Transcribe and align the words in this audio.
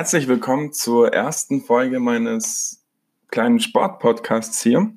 Herzlich 0.00 0.28
willkommen 0.28 0.72
zur 0.72 1.12
ersten 1.12 1.60
Folge 1.60 2.00
meines 2.00 2.82
kleinen 3.28 3.60
Sportpodcasts 3.60 4.62
hier. 4.62 4.94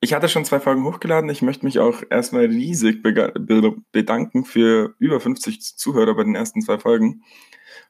Ich 0.00 0.14
hatte 0.14 0.30
schon 0.30 0.46
zwei 0.46 0.58
Folgen 0.58 0.84
hochgeladen. 0.84 1.28
Ich 1.28 1.42
möchte 1.42 1.66
mich 1.66 1.78
auch 1.78 2.02
erstmal 2.08 2.46
riesig 2.46 3.02
bedanken 3.02 4.46
für 4.46 4.94
über 4.98 5.20
50 5.20 5.76
Zuhörer 5.76 6.14
bei 6.14 6.24
den 6.24 6.34
ersten 6.34 6.62
zwei 6.62 6.78
Folgen. 6.78 7.24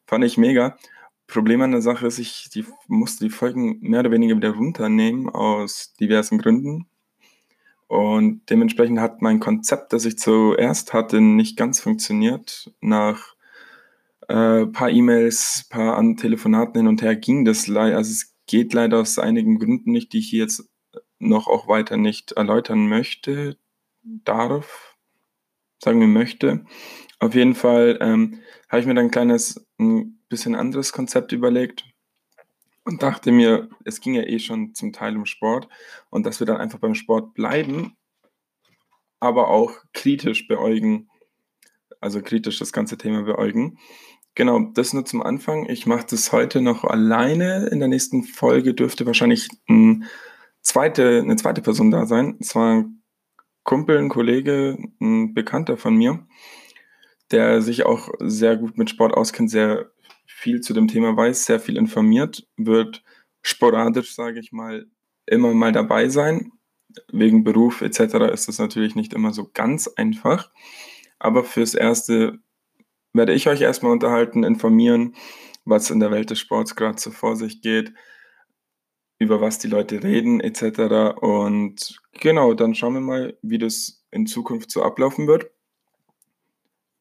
Fand 0.05 0.25
ich 0.25 0.37
mega. 0.37 0.77
Problem 1.29 1.63
an 1.63 1.71
der 1.71 1.81
Sache 1.81 2.09
ist, 2.09 2.19
ich 2.19 2.51
die, 2.53 2.67
musste 2.89 3.27
die 3.27 3.31
Folgen 3.31 3.79
mehr 3.83 4.01
oder 4.01 4.11
weniger 4.11 4.35
wieder 4.35 4.51
runternehmen 4.51 5.29
aus 5.29 5.95
diversen 5.95 6.39
Gründen. 6.39 6.89
Und 7.87 8.51
dementsprechend 8.51 8.99
hat 8.99 9.23
mein 9.23 9.39
Konzept, 9.39 9.93
das 9.93 10.07
ich 10.07 10.19
zuerst 10.19 10.93
hatte, 10.93 11.21
nicht 11.21 11.57
ganz 11.57 11.79
funktioniert. 11.79 12.73
Nach 12.81 13.36
äh, 14.29 14.67
paar 14.67 14.91
E-Mails, 14.91 15.67
paar 15.71 15.97
an 15.97 16.17
Telefonaten 16.17 16.81
hin 16.81 16.89
und 16.89 17.03
her 17.03 17.17
ging 17.17 17.45
das 17.45 17.67
leider. 17.67 17.97
Also 17.97 18.11
es 18.11 18.35
geht 18.47 18.73
leider 18.73 19.01
aus 19.01 19.19
einigen 19.19 19.59
Gründen 19.59 19.93
nicht, 19.93 20.13
die 20.13 20.19
ich 20.19 20.31
hier 20.31 20.43
jetzt 20.43 20.69
noch 21.19 21.47
auch 21.47 21.69
weiter 21.69 21.97
nicht 21.97 22.33
erläutern 22.33 22.89
möchte, 22.89 23.57
darf, 24.03 24.97
sagen 25.83 26.01
wir 26.01 26.07
möchte. 26.07 26.65
Auf 27.19 27.35
jeden 27.35 27.55
Fall 27.55 27.99
ähm, 28.01 28.41
habe 28.69 28.81
ich 28.81 28.87
mir 28.87 28.95
dann 28.95 29.07
ein 29.07 29.11
kleines, 29.11 29.67
ein 29.79 30.19
bisschen 30.29 30.55
anderes 30.55 30.93
Konzept 30.93 31.33
überlegt 31.33 31.85
und 32.85 33.03
dachte 33.03 33.33
mir, 33.33 33.69
es 33.85 34.01
ging 34.01 34.15
ja 34.15 34.23
eh 34.23 34.39
schon 34.39 34.75
zum 34.75 34.93
Teil 34.93 35.17
um 35.17 35.27
Sport 35.27 35.69
und 36.11 36.27
dass 36.27 36.41
wir 36.41 36.47
dann 36.47 36.59
einfach 36.59 36.79
beim 36.79 36.95
Sport 36.95 37.35
bleiben, 37.35 37.97
aber 39.19 39.49
auch 39.49 39.73
kritisch 39.93 40.47
beäugen, 40.47 41.09
also 42.01 42.21
kritisch 42.21 42.59
das 42.59 42.73
ganze 42.73 42.99
Thema 42.99 43.23
beäugen. 43.23 43.79
Genau, 44.37 44.61
das 44.75 44.93
nur 44.93 45.07
zum 45.07 45.23
Anfang. 45.23 45.67
Ich 45.67 45.87
mache 45.87 46.07
das 46.11 46.31
heute 46.31 46.61
noch 46.61 46.85
alleine. 46.85 47.69
In 47.69 47.79
der 47.79 47.89
nächsten 47.89 48.23
Folge 48.23 48.75
dürfte 48.75 49.07
wahrscheinlich 49.07 49.49
ein 49.67 50.05
zweite, 50.61 51.21
eine 51.21 51.37
zweite 51.37 51.63
Person 51.63 51.91
da 51.91 52.05
sein. 52.05 52.35
Und 52.35 52.45
zwar 52.45 52.75
ein 52.75 53.03
Kumpel, 53.65 53.97
ein 53.97 54.11
Kollege, 54.11 54.77
ein 55.01 55.33
Bekannter 55.33 55.79
von 55.79 55.97
mir, 55.97 56.27
der 57.31 57.63
sich 57.63 57.87
auch 57.87 58.11
sehr 58.21 58.59
gut 58.59 58.77
mit 58.77 58.91
Sport 58.91 59.15
auskennt, 59.15 59.51
sehr 59.51 59.91
viel 60.27 60.61
zu 60.61 60.75
dem 60.75 60.87
Thema 60.87 61.17
weiß, 61.17 61.47
sehr 61.47 61.59
viel 61.59 61.79
informiert, 61.79 62.47
wird 62.59 63.03
sporadisch, 63.41 64.15
sage 64.15 64.39
ich 64.39 64.53
mal, 64.53 64.87
immer 65.25 65.55
mal 65.55 65.73
dabei 65.73 66.11
sein. 66.11 66.53
Wegen 67.11 67.43
Beruf 67.43 67.81
etc. 67.81 68.33
ist 68.35 68.49
das 68.49 68.59
natürlich 68.59 68.97
nicht 68.97 69.15
immer 69.15 69.33
so 69.33 69.51
ganz 69.55 69.89
einfach. 69.89 70.51
Aber 71.19 71.43
fürs 71.43 71.75
Erste 71.75 72.39
werde 73.17 73.35
ich 73.35 73.49
euch 73.49 73.61
erstmal 73.61 73.93
unterhalten, 73.93 74.45
informieren, 74.45 75.15
was 75.65 75.91
in 75.91 76.01
der 76.01 76.11
Welt 76.11 76.31
des 76.31 76.39
Sports 76.39 76.77
gerade 76.77 76.99
so 76.99 77.11
vor 77.11 77.37
sich 77.37 77.61
geht, 77.63 77.93
über 79.19 79.41
was 79.41 79.59
die 79.59 79.69
Leute 79.69 80.03
reden 80.03 80.41
etc. 80.41 81.17
Und 81.21 82.01
genau, 82.21 82.55
dann 82.55 82.75
schauen 82.75 82.95
wir 82.95 83.01
mal, 83.01 83.39
wie 83.43 83.59
das 83.59 84.05
in 84.11 84.27
Zukunft 84.27 84.71
so 84.71 84.83
ablaufen 84.83 85.27
wird. 85.27 85.51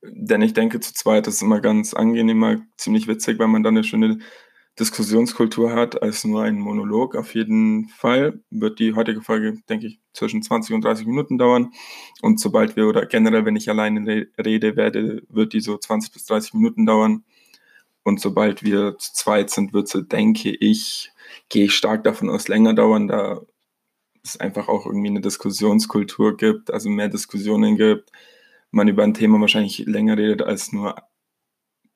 Denn 0.04 0.42
ich 0.42 0.54
denke, 0.54 0.80
zu 0.80 0.94
zweit 0.94 1.28
ist 1.28 1.36
es 1.36 1.42
immer 1.42 1.62
ganz 1.62 1.94
angenehm, 1.94 2.38
mal 2.38 2.62
ziemlich 2.78 3.08
witzig, 3.08 3.40
weil 3.40 3.48
man 3.48 3.64
dann 3.64 3.76
eine 3.76 3.84
schöne 3.84 4.20
Diskussionskultur 4.80 5.74
hat 5.74 6.02
als 6.02 6.26
nur 6.26 6.44
ein 6.44 6.60
Monolog. 6.60 7.16
Auf 7.16 7.34
jeden 7.34 7.88
Fall 7.88 8.42
wird 8.50 8.80
die 8.80 8.94
heutige 8.94 9.22
Folge, 9.22 9.58
denke 9.70 9.88
ich, 9.88 10.00
zwischen 10.14 10.42
20 10.42 10.76
und 10.76 10.84
30 10.84 11.08
Minuten 11.08 11.38
dauern. 11.38 11.72
Und 12.22 12.40
sobald 12.40 12.76
wir 12.76 12.88
oder 12.88 13.06
generell, 13.06 13.46
wenn 13.46 13.56
ich 13.56 13.70
alleine 13.70 14.28
rede 14.38 14.76
werde, 14.76 15.24
wird 15.30 15.54
die 15.54 15.62
so 15.62 15.78
20 15.78 16.12
bis 16.12 16.26
30 16.26 16.54
Minuten 16.56 16.86
dauern. 16.86 17.24
Und 18.04 18.20
sobald 18.20 18.64
wir 18.64 18.98
zu 19.00 19.14
zweit 19.14 19.50
sind, 19.50 19.74
wird 19.74 19.88
sie, 19.88 20.04
denke 20.04 20.52
ich, 20.52 21.12
gehe 21.50 21.66
ich 21.66 21.76
stark 21.76 22.04
davon 22.04 22.30
aus, 22.30 22.48
länger 22.48 22.74
dauern, 22.74 23.08
da 23.08 23.42
es 24.24 24.38
einfach 24.38 24.68
auch 24.68 24.86
irgendwie 24.86 25.10
eine 25.10 25.22
Diskussionskultur 25.22 26.38
gibt, 26.38 26.72
also 26.72 26.90
mehr 26.90 27.10
Diskussionen 27.10 27.78
gibt, 27.78 28.12
man 28.72 28.88
über 28.88 29.04
ein 29.04 29.14
Thema 29.14 29.40
wahrscheinlich 29.40 29.80
länger 29.80 30.18
redet 30.18 30.42
als 30.42 30.72
nur 30.72 30.96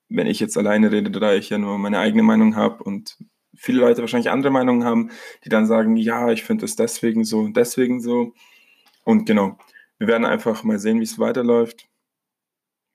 wenn 0.10 0.28
ich 0.28 0.40
jetzt 0.40 0.58
alleine 0.58 0.92
rede, 0.92 1.12
da 1.12 1.34
ich 1.34 1.50
ja 1.50 1.58
nur 1.58 1.78
meine 1.78 2.00
eigene 2.00 2.24
Meinung 2.24 2.56
habe 2.56 2.84
und 2.84 3.18
viele 3.56 3.80
Leute 3.80 4.02
wahrscheinlich 4.02 4.32
andere 4.32 4.52
Meinungen 4.52 4.84
haben, 4.84 5.12
die 5.44 5.50
dann 5.50 5.68
sagen, 5.68 5.96
ja, 5.96 6.32
ich 6.32 6.44
finde 6.44 6.66
es 6.66 6.76
deswegen 6.76 7.24
so 7.24 7.40
und 7.40 7.56
deswegen 7.56 8.02
so. 8.02 8.34
Und 9.04 9.26
genau, 9.26 9.58
wir 9.98 10.08
werden 10.08 10.26
einfach 10.26 10.64
mal 10.64 10.80
sehen, 10.80 11.00
wie 11.00 11.04
es 11.04 11.20
weiterläuft. 11.20 11.88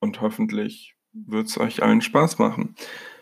Und 0.00 0.20
hoffentlich 0.20 0.94
wird 1.12 1.46
es 1.46 1.58
euch 1.58 1.82
allen 1.82 2.02
Spaß 2.02 2.38
machen. 2.38 2.74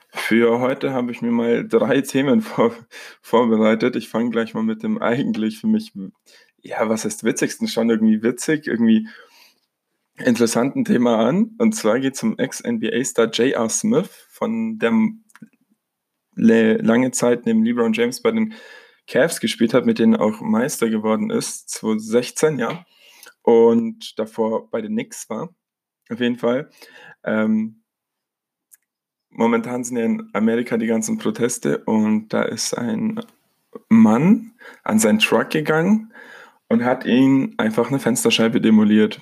Für 0.08 0.60
heute 0.60 0.92
habe 0.92 1.10
ich 1.10 1.22
mir 1.22 1.30
mal 1.30 1.66
drei 1.66 2.00
Themen 2.02 2.40
vor, 2.40 2.74
vorbereitet. 3.20 3.96
Ich 3.96 4.08
fange 4.08 4.30
gleich 4.30 4.54
mal 4.54 4.62
mit 4.62 4.82
dem 4.82 5.00
eigentlich 5.00 5.58
für 5.58 5.66
mich, 5.66 5.92
ja, 6.60 6.88
was 6.88 7.04
heißt 7.04 7.24
witzigsten? 7.24 7.68
Schon 7.68 7.90
irgendwie 7.90 8.22
witzig, 8.22 8.66
irgendwie 8.66 9.08
interessanten 10.16 10.84
Thema 10.84 11.26
an. 11.26 11.52
Und 11.58 11.74
zwar 11.74 12.00
geht 12.00 12.14
es 12.14 12.22
um 12.22 12.38
Ex-NBA-Star 12.38 13.30
J.R. 13.30 13.68
Smith, 13.68 14.26
von 14.30 14.78
dem 14.78 15.24
lange 16.34 17.10
Zeit 17.10 17.46
neben 17.46 17.64
LeBron 17.64 17.92
James 17.92 18.22
bei 18.22 18.30
den 18.30 18.54
Cavs 19.06 19.40
gespielt 19.40 19.74
hat, 19.74 19.84
mit 19.84 19.98
denen 19.98 20.16
auch 20.16 20.40
Meister 20.40 20.88
geworden 20.88 21.30
ist, 21.30 21.68
2016, 21.70 22.58
ja. 22.58 22.84
Und 23.42 24.18
davor 24.18 24.70
bei 24.70 24.80
den 24.80 24.92
Knicks 24.92 25.28
war, 25.28 25.54
auf 26.08 26.20
jeden 26.20 26.38
Fall. 26.38 26.70
Ähm, 27.24 27.82
momentan 29.30 29.84
sind 29.84 29.96
ja 29.96 30.04
in 30.04 30.30
Amerika 30.32 30.76
die 30.76 30.86
ganzen 30.86 31.18
Proteste 31.18 31.78
und 31.84 32.28
da 32.28 32.42
ist 32.42 32.74
ein 32.74 33.20
Mann 33.88 34.52
an 34.84 34.98
seinen 34.98 35.18
Truck 35.18 35.50
gegangen 35.50 36.12
und 36.68 36.84
hat 36.84 37.04
ihn 37.04 37.54
einfach 37.58 37.88
eine 37.88 37.98
Fensterscheibe 37.98 38.60
demoliert 38.60 39.20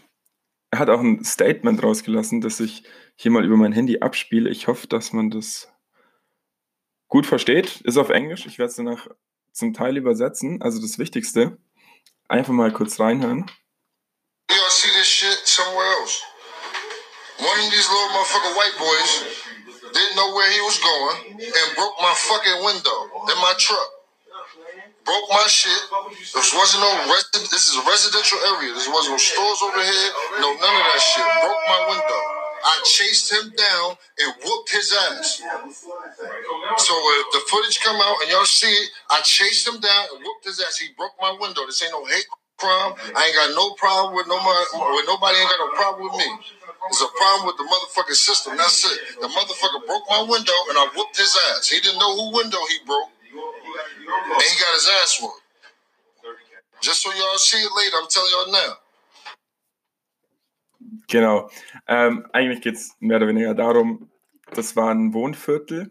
er 0.71 0.79
hat 0.79 0.89
auch 0.89 1.01
ein 1.01 1.25
Statement 1.25 1.83
rausgelassen, 1.83 2.41
das 2.41 2.61
ich 2.61 2.85
hier 3.17 3.31
mal 3.31 3.45
über 3.45 3.57
mein 3.57 3.73
Handy 3.73 4.01
abspiele. 4.01 4.51
Ich 4.51 4.69
hoffe, 4.69 4.87
dass 4.87 5.13
man 5.13 5.31
das 5.31 5.69
gut 7.09 7.27
versteht. 7.27 7.81
Ist 7.83 7.99
auf 7.99 8.09
Englisch. 8.09 8.47
Ich 8.47 8.59
werde 8.59 8.71
es 8.71 8.77
danach 8.77 9.09
zum 9.53 9.75
Teil 9.75 9.97
übersetzen. 9.97 10.63
Also 10.63 10.81
das 10.81 10.99
Wichtigste. 10.99 11.59
Einfach 12.29 12.53
mal 12.53 12.73
kurz 12.73 13.01
reinhören. 13.01 13.51
One 17.41 17.59
of 17.59 17.71
these 17.71 17.89
little 17.89 18.13
motherfucking 18.13 18.55
white 18.55 18.77
boys 18.79 19.25
didn't 19.95 20.15
know 20.15 20.37
where 20.37 20.51
he 20.53 20.61
was 20.61 20.79
going 20.79 21.41
and 21.41 21.75
broke 21.75 21.97
my 21.99 22.13
fucking 22.15 22.63
window 22.63 23.09
in 23.33 23.39
my 23.41 23.55
truck. 23.57 24.00
Broke 25.11 25.29
my 25.35 25.47
shit. 25.51 25.83
This 26.39 26.55
wasn't 26.55 26.87
no 26.87 26.93
resi- 27.11 27.51
This 27.51 27.67
is 27.67 27.75
a 27.77 27.85
residential 27.91 28.39
area. 28.55 28.75
This 28.75 28.87
wasn't 28.87 29.19
no 29.19 29.23
stores 29.23 29.61
over 29.67 29.83
here. 29.83 30.11
No, 30.39 30.49
none 30.55 30.77
of 30.79 30.87
that 30.87 31.03
shit. 31.03 31.27
Broke 31.43 31.65
my 31.67 31.81
window. 31.91 32.21
I 32.63 32.75
chased 32.87 33.33
him 33.35 33.51
down 33.59 33.89
and 34.23 34.31
whooped 34.47 34.71
his 34.73 34.95
ass. 35.11 35.43
So 36.79 36.95
if 37.23 37.27
the 37.33 37.43
footage 37.51 37.81
come 37.81 37.97
out 37.97 38.17
and 38.23 38.31
y'all 38.33 38.47
see 38.47 38.71
it, 38.73 38.91
I 39.11 39.21
chased 39.23 39.69
him 39.69 39.81
down 39.81 40.05
and 40.15 40.25
whooped 40.25 40.47
his 40.47 40.61
ass. 40.61 40.79
He 40.79 40.89
broke 40.99 41.15
my 41.21 41.37
window. 41.41 41.67
This 41.67 41.83
ain't 41.83 41.93
no 41.93 42.05
hate 42.07 42.27
crime. 42.59 42.95
I 43.17 43.27
ain't 43.31 43.37
got 43.37 43.51
no 43.57 43.75
problem 43.75 44.17
with 44.17 44.29
nobody. 44.29 44.67
With 44.97 45.07
nobody 45.09 45.39
ain't 45.39 45.51
got 45.51 45.61
no 45.67 45.73
problem 45.77 46.11
with 46.11 46.19
me. 46.19 46.31
It's 46.91 47.03
a 47.03 47.11
problem 47.19 47.47
with 47.49 47.59
the 47.59 47.67
motherfucking 47.69 48.17
system. 48.19 48.57
That's 48.59 48.85
it. 48.87 49.21
The 49.23 49.29
motherfucker 49.29 49.87
broke 49.87 50.05
my 50.11 50.23
window 50.29 50.59
and 50.71 50.79
I 50.79 50.89
whooped 50.97 51.17
his 51.19 51.37
ass. 51.53 51.69
He 51.69 51.81
didn't 51.81 51.99
know 52.01 52.15
who 52.17 52.37
window 52.37 52.61
he 52.69 52.79
broke. 52.87 53.11
And 54.07 54.43
he 54.43 54.59
got 54.59 54.75
his 54.75 54.89
ass 55.03 55.19
whooped. 55.21 55.43
Just 56.81 57.03
so 57.03 57.11
y'all 57.11 57.39
see 57.39 57.59
it 57.59 57.71
later, 57.77 57.97
I'm 58.01 58.09
telling 58.09 58.31
y'all 58.31 58.53
now. 58.53 58.77
Genau. 61.09 61.51
Ähm, 61.87 62.27
eigentlich 62.33 62.63
geht 62.63 62.77
es 62.77 62.97
mehr 63.01 63.19
oder 63.19 63.29
weniger 63.29 63.55
darum, 63.55 64.11
das 64.55 64.77
war 64.77 64.91
ein 64.91 65.13
Wohnviertel 65.13 65.91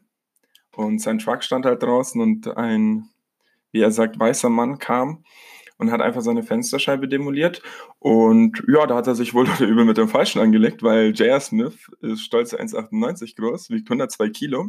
und 0.71 1.00
sein 1.00 1.19
Truck 1.19 1.44
stand 1.44 1.65
halt 1.65 1.83
draußen 1.83 2.19
und 2.21 2.47
ein, 2.57 3.09
wie 3.71 3.81
er 3.81 3.91
sagt, 3.91 4.19
weißer 4.19 4.50
Mann 4.50 4.79
kam 4.79 5.23
und 5.77 5.91
hat 5.91 6.01
einfach 6.01 6.21
seine 6.21 6.44
Fensterscheibe 6.44 7.07
demoliert. 7.07 7.62
Und 8.00 8.63
ja, 8.67 8.85
da 8.88 8.95
hat 8.95 9.07
er 9.07 9.15
sich 9.15 9.33
wohl 9.33 9.47
oder 9.47 9.62
übel 9.67 9.85
mit 9.85 9.97
dem 9.97 10.09
Falschen 10.09 10.39
angelegt, 10.41 10.83
weil 10.83 11.12
J.R. 11.12 11.39
Smith 11.39 11.89
ist 12.01 12.21
stolze 12.21 12.59
1,98 12.59 13.35
groß, 13.35 13.69
wiegt 13.69 13.89
102 13.89 14.29
Kilo. 14.29 14.67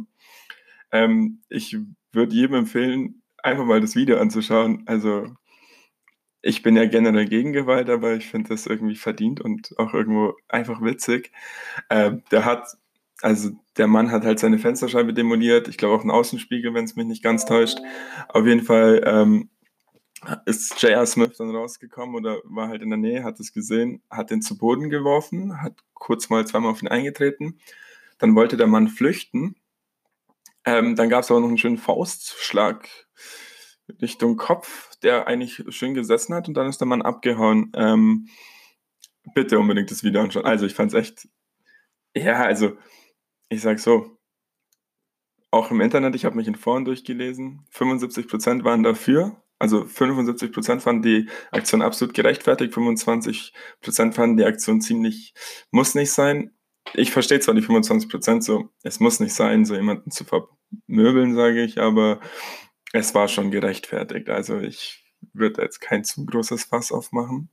Ähm, 0.91 1.41
ich 1.49 1.77
würde 2.11 2.35
jedem 2.35 2.55
empfehlen, 2.55 3.20
einfach 3.43 3.65
mal 3.65 3.81
das 3.81 3.95
Video 3.95 4.17
anzuschauen. 4.17 4.83
Also 4.85 5.27
ich 6.41 6.63
bin 6.63 6.75
ja 6.75 6.85
generell 6.85 7.25
gegen 7.27 7.53
Gewalt, 7.53 7.89
aber 7.89 8.15
ich 8.15 8.27
finde 8.27 8.49
das 8.49 8.65
irgendwie 8.65 8.95
verdient 8.95 9.41
und 9.41 9.77
auch 9.77 9.93
irgendwo 9.93 10.33
einfach 10.49 10.81
witzig. 10.81 11.31
Äh, 11.89 12.13
der 12.31 12.45
hat, 12.45 12.65
also 13.21 13.51
der 13.77 13.87
Mann 13.87 14.11
hat 14.11 14.23
halt 14.23 14.39
seine 14.39 14.57
Fensterscheibe 14.57 15.13
demoliert, 15.13 15.67
ich 15.67 15.77
glaube 15.77 15.95
auch 15.95 16.01
einen 16.01 16.11
Außenspiegel, 16.11 16.73
wenn 16.73 16.85
es 16.85 16.95
mich 16.95 17.05
nicht 17.05 17.23
ganz 17.23 17.45
täuscht. 17.45 17.77
Auf 18.29 18.45
jeden 18.45 18.63
Fall 18.63 19.01
ähm, 19.05 19.49
ist 20.45 20.81
J.R. 20.81 21.05
Smith 21.05 21.37
dann 21.37 21.55
rausgekommen 21.55 22.15
oder 22.15 22.39
war 22.43 22.69
halt 22.69 22.81
in 22.81 22.89
der 22.89 22.97
Nähe, 22.97 23.23
hat 23.23 23.39
es 23.39 23.53
gesehen, 23.53 24.01
hat 24.09 24.31
den 24.31 24.41
zu 24.41 24.57
Boden 24.57 24.89
geworfen, 24.89 25.61
hat 25.61 25.73
kurz 25.93 26.29
mal 26.29 26.45
zweimal 26.45 26.71
auf 26.71 26.81
ihn 26.81 26.87
eingetreten. 26.87 27.59
Dann 28.17 28.35
wollte 28.35 28.57
der 28.57 28.67
Mann 28.67 28.87
flüchten 28.87 29.55
Ähm, 30.65 30.95
dann 30.95 31.09
gab 31.09 31.23
es 31.23 31.31
aber 31.31 31.39
noch 31.39 31.47
einen 31.47 31.57
schönen 31.57 31.77
Faustschlag 31.77 32.87
Richtung 34.01 34.37
Kopf, 34.37 34.95
der 34.97 35.27
eigentlich 35.27 35.63
schön 35.69 35.93
gesessen 35.93 36.33
hat 36.33 36.47
und 36.47 36.55
dann 36.55 36.67
ist 36.67 36.79
der 36.79 36.87
Mann 36.87 37.01
abgehauen. 37.01 37.71
Ähm, 37.75 38.27
bitte 39.33 39.59
unbedingt 39.59 39.91
das 39.91 40.03
Video 40.03 40.21
anschauen. 40.21 40.45
Also 40.45 40.65
ich 40.65 40.73
fand 40.73 40.93
es 40.93 40.99
echt, 40.99 41.27
ja, 42.15 42.43
also 42.43 42.77
ich 43.49 43.61
sag 43.61 43.79
so, 43.79 44.17
auch 45.51 45.69
im 45.71 45.81
Internet, 45.81 46.15
ich 46.15 46.25
habe 46.25 46.37
mich 46.37 46.47
in 46.47 46.55
Foren 46.55 46.85
durchgelesen, 46.85 47.67
75% 47.73 48.63
waren 48.63 48.83
dafür, 48.83 49.43
also 49.59 49.81
75% 49.81 50.79
fanden 50.79 51.01
die 51.01 51.29
Aktion 51.51 51.81
absolut 51.81 52.15
gerechtfertigt, 52.15 52.73
25% 52.73 54.13
fanden 54.13 54.37
die 54.37 54.45
Aktion 54.45 54.81
ziemlich, 54.81 55.33
muss 55.69 55.93
nicht 55.93 56.11
sein. 56.11 56.55
Ich 56.93 57.11
verstehe 57.11 57.39
zwar 57.39 57.55
die 57.55 57.61
25% 57.61 58.41
so, 58.41 58.69
es 58.83 58.99
muss 58.99 59.19
nicht 59.19 59.33
sein, 59.33 59.65
so 59.65 59.75
jemanden 59.75 60.11
zu 60.11 60.25
vermöbeln, 60.25 61.35
sage 61.35 61.63
ich, 61.63 61.79
aber 61.79 62.19
es 62.93 63.15
war 63.15 63.27
schon 63.27 63.51
gerechtfertigt. 63.51 64.29
Also 64.29 64.59
ich 64.59 65.05
würde 65.33 65.61
jetzt 65.61 65.79
kein 65.79 66.03
zu 66.03 66.25
großes 66.25 66.65
Fass 66.65 66.91
aufmachen. 66.91 67.49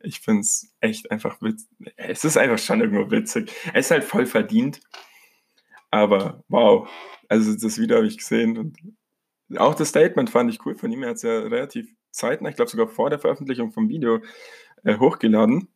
Ich 0.00 0.20
finde 0.20 0.42
es 0.42 0.72
echt 0.80 1.10
einfach 1.10 1.42
witzig. 1.42 1.68
Es 1.96 2.24
ist 2.24 2.36
einfach 2.38 2.58
schon 2.58 2.80
irgendwo 2.80 3.10
witzig. 3.10 3.52
Es 3.74 3.86
ist 3.86 3.90
halt 3.90 4.04
voll 4.04 4.26
verdient. 4.26 4.80
Aber 5.90 6.44
wow. 6.48 6.88
Also 7.28 7.54
das 7.54 7.78
Video 7.78 7.96
habe 7.96 8.06
ich 8.06 8.18
gesehen 8.18 8.58
und 8.58 8.78
auch 9.56 9.74
das 9.74 9.88
Statement 9.88 10.30
fand 10.30 10.52
ich 10.52 10.64
cool 10.64 10.76
von 10.76 10.92
ihm. 10.92 11.02
Er 11.02 11.10
hat 11.10 11.16
es 11.16 11.22
ja 11.22 11.38
relativ 11.40 11.92
zeitnah, 12.10 12.50
ich 12.50 12.56
glaube 12.56 12.70
sogar 12.70 12.88
vor 12.88 13.10
der 13.10 13.18
Veröffentlichung 13.18 13.72
vom 13.72 13.88
Video, 13.88 14.20
äh, 14.84 14.98
hochgeladen. 14.98 15.68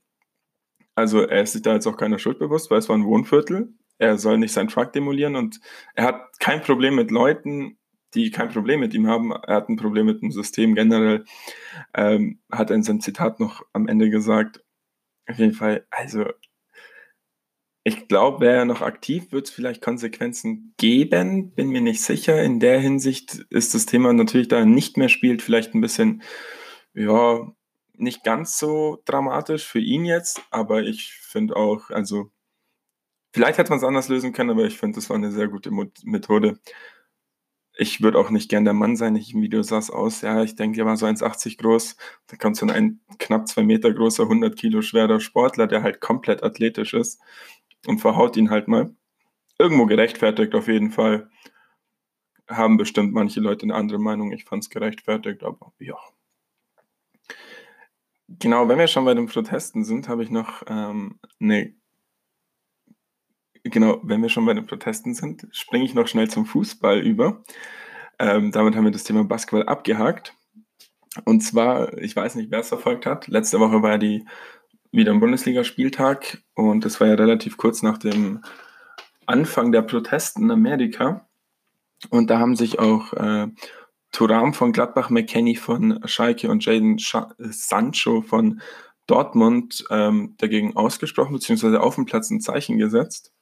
Also 0.95 1.23
er 1.23 1.43
ist 1.43 1.53
sich 1.53 1.63
da 1.63 1.75
jetzt 1.75 1.87
auch 1.87 1.97
keiner 1.97 2.19
Schuld 2.19 2.39
bewusst, 2.39 2.71
weil 2.71 2.79
es 2.79 2.89
war 2.89 2.97
ein 2.97 3.05
Wohnviertel. 3.05 3.75
Er 3.99 4.19
soll 4.19 4.39
nicht 4.39 4.53
seinen 4.53 4.69
Truck 4.69 4.93
demolieren 4.93 5.37
und 5.37 5.61
er 5.95 6.05
hat 6.07 6.39
kein 6.41 6.63
Problem 6.63 6.97
mit 6.97 7.11
Leuten, 7.11 7.79
die 8.15 8.31
kein 8.31 8.51
Problem 8.51 8.81
mit 8.81 8.95
ihm 8.95 9.07
haben. 9.07 9.33
Er 9.33 9.57
hat 9.57 9.69
ein 9.69 9.77
Problem 9.77 10.07
mit 10.07 10.23
dem 10.23 10.31
System 10.31 10.75
generell. 10.75 11.25
Ähm, 11.95 12.41
hat 12.51 12.71
er 12.71 12.77
in 12.77 12.83
seinem 12.83 13.01
Zitat 13.01 13.41
noch 13.41 13.65
am 13.73 13.89
Ende 13.89 14.11
gesagt. 14.11 14.63
Auf 15.27 15.39
jeden 15.39 15.55
Fall, 15.55 15.87
also 15.91 16.25
ich 17.85 18.07
glaube, 18.07 18.41
wäre 18.41 18.59
er 18.59 18.65
noch 18.65 18.81
aktiv, 18.81 19.33
wird 19.33 19.49
es 19.49 19.53
vielleicht 19.53 19.83
Konsequenzen 19.83 20.75
geben. 20.77 21.53
Bin 21.53 21.71
mir 21.71 21.81
nicht 21.81 22.03
sicher. 22.03 22.43
In 22.43 22.61
der 22.61 22.79
Hinsicht 22.79 23.45
ist 23.51 23.75
das 23.75 23.87
Thema 23.87 24.13
natürlich, 24.13 24.49
da 24.49 24.65
nicht 24.65 24.97
mehr 24.97 25.09
spielt, 25.09 25.43
vielleicht 25.43 25.75
ein 25.75 25.81
bisschen, 25.81 26.23
ja, 26.95 27.53
nicht 27.95 28.25
ganz 28.25 28.59
so 28.59 29.01
dramatisch 29.05 29.67
für 29.67 29.81
ihn 29.81 30.05
jetzt. 30.05 30.43
Aber 30.51 30.83
ich 30.83 31.13
finde 31.13 31.57
auch, 31.57 31.91
also, 31.91 32.31
vielleicht 33.33 33.59
hätte 33.59 33.71
man 33.71 33.79
es 33.79 33.85
anders 33.85 34.09
lösen 34.09 34.33
können, 34.33 34.51
aber 34.51 34.65
ich 34.65 34.79
finde, 34.79 34.97
das 34.97 35.11
war 35.11 35.17
eine 35.17 35.33
sehr 35.33 35.49
gute 35.49 35.71
Methode 36.05 36.59
ich 37.77 38.03
würde 38.03 38.19
auch 38.19 38.31
nicht 38.31 38.51
gern 38.51 38.65
der 38.65 38.75
Mann 38.75 38.97
sein. 38.97 39.17
Ich 39.17 39.35
im 39.35 39.43
Video 39.43 39.63
sah 39.63 39.79
es 39.79 39.91
aus, 39.91 40.21
ja, 40.23 40.43
ich 40.43 40.57
denke, 40.57 40.81
er 40.81 40.87
war 40.87 40.97
so 40.97 41.07
1,80 41.07 41.59
groß. 41.59 41.97
Da 42.27 42.37
kommt 42.37 42.57
so 42.57 42.67
ein 42.67 43.01
knapp 43.19 43.49
zwei 43.49 43.63
Meter 43.63 43.93
großer, 43.93 44.25
100 44.25 44.57
Kilo 44.57 44.83
schwerer 44.83 45.21
Sportler, 45.21 45.67
der 45.67 45.83
halt 45.83 46.01
komplett 46.01 46.43
athletisch 46.43 46.95
ist 46.95 47.21
und 47.87 48.01
verhaut 48.01 48.37
ihn 48.37 48.51
halt 48.51 48.69
mal. 48.69 48.95
Irgendwo 49.59 49.87
gerechtfertigt 49.87 50.55
auf 50.55 50.69
jeden 50.69 50.91
Fall. 50.91 51.31
Haben 52.49 52.77
bestimmt 52.77 53.15
manche 53.15 53.41
Leute 53.41 53.65
eine 53.65 53.75
andere 53.75 53.99
Meinung. 53.99 54.33
Ich 54.33 54.45
fand 54.45 54.65
es 54.65 54.71
gerechtfertigt, 54.71 55.43
aber 55.43 55.73
ja. 55.79 55.97
Genau, 58.29 58.69
wenn 58.69 58.79
wir 58.79 58.87
schon 58.87 59.05
bei 59.05 59.15
den 59.15 59.27
Protesten 59.27 59.85
sind, 59.85 60.09
habe 60.09 60.23
ich 60.23 60.31
noch 60.31 60.63
ähm, 60.69 61.19
eine 61.41 61.75
genau, 63.65 64.01
wenn 64.03 64.23
wir 64.23 64.29
schon 64.29 64.47
bei 64.47 64.55
den 64.55 64.67
Protesten 64.67 65.15
sind, 65.15 65.47
springe 65.53 65.85
ich 65.85 65.95
noch 65.95 66.09
schnell 66.09 66.29
zum 66.29 66.47
Fußball 66.47 67.01
über. 67.01 67.43
Ähm, 68.19 68.53
damit 68.53 68.77
haben 68.77 68.85
wir 68.85 68.91
das 68.91 69.05
Thema 69.05 69.25
Basketball 69.25 69.69
abgehakt. 69.69 70.35
Und 71.25 71.41
zwar, 71.43 71.97
ich 71.99 72.17
weiß 72.17 72.37
nicht, 72.37 72.51
wer 72.51 72.61
es 72.61 72.69
verfolgt 72.69 73.07
hat. 73.07 73.27
Letzte 73.29 73.61
Woche 73.61 73.83
war 73.83 73.99
die 73.99 74.25
wieder 74.91 75.13
ein 75.13 75.21
Bundesligaspieltag 75.21 76.43
und 76.55 76.85
das 76.85 77.01
war 77.01 77.09
ja 77.09 77.15
relativ 77.15 77.57
kurz 77.57 77.83
nach 77.83 77.99
dem 77.99 78.43
Anfang 79.27 79.73
der 79.73 79.83
Proteste 79.83 80.41
in 80.41 80.51
Amerika. 80.51 81.27
Und 82.11 82.31
da 82.31 82.39
haben 82.39 82.57
sich 82.57 82.79
auch 82.79 83.13
äh, 83.15 83.49
Turam 84.13 84.55
von 84.55 84.73
Gladbach, 84.73 85.11
McKenny 85.11 85.57
von 85.57 86.01
Schalke 86.05 86.51
und 86.51 86.65
Jaden 86.65 86.99
Sancho 86.99 88.23
von 88.23 88.61
Dortmund 89.07 89.85
ähm, 89.91 90.35
dagegen 90.39 90.77
ausgesprochen, 90.77 91.33
beziehungsweise 91.33 91.81
auf 91.81 91.97
dem 91.97 92.05
Platz 92.05 92.31
ein 92.31 92.41
Zeichen 92.41 92.79
gesetzt 92.79 93.33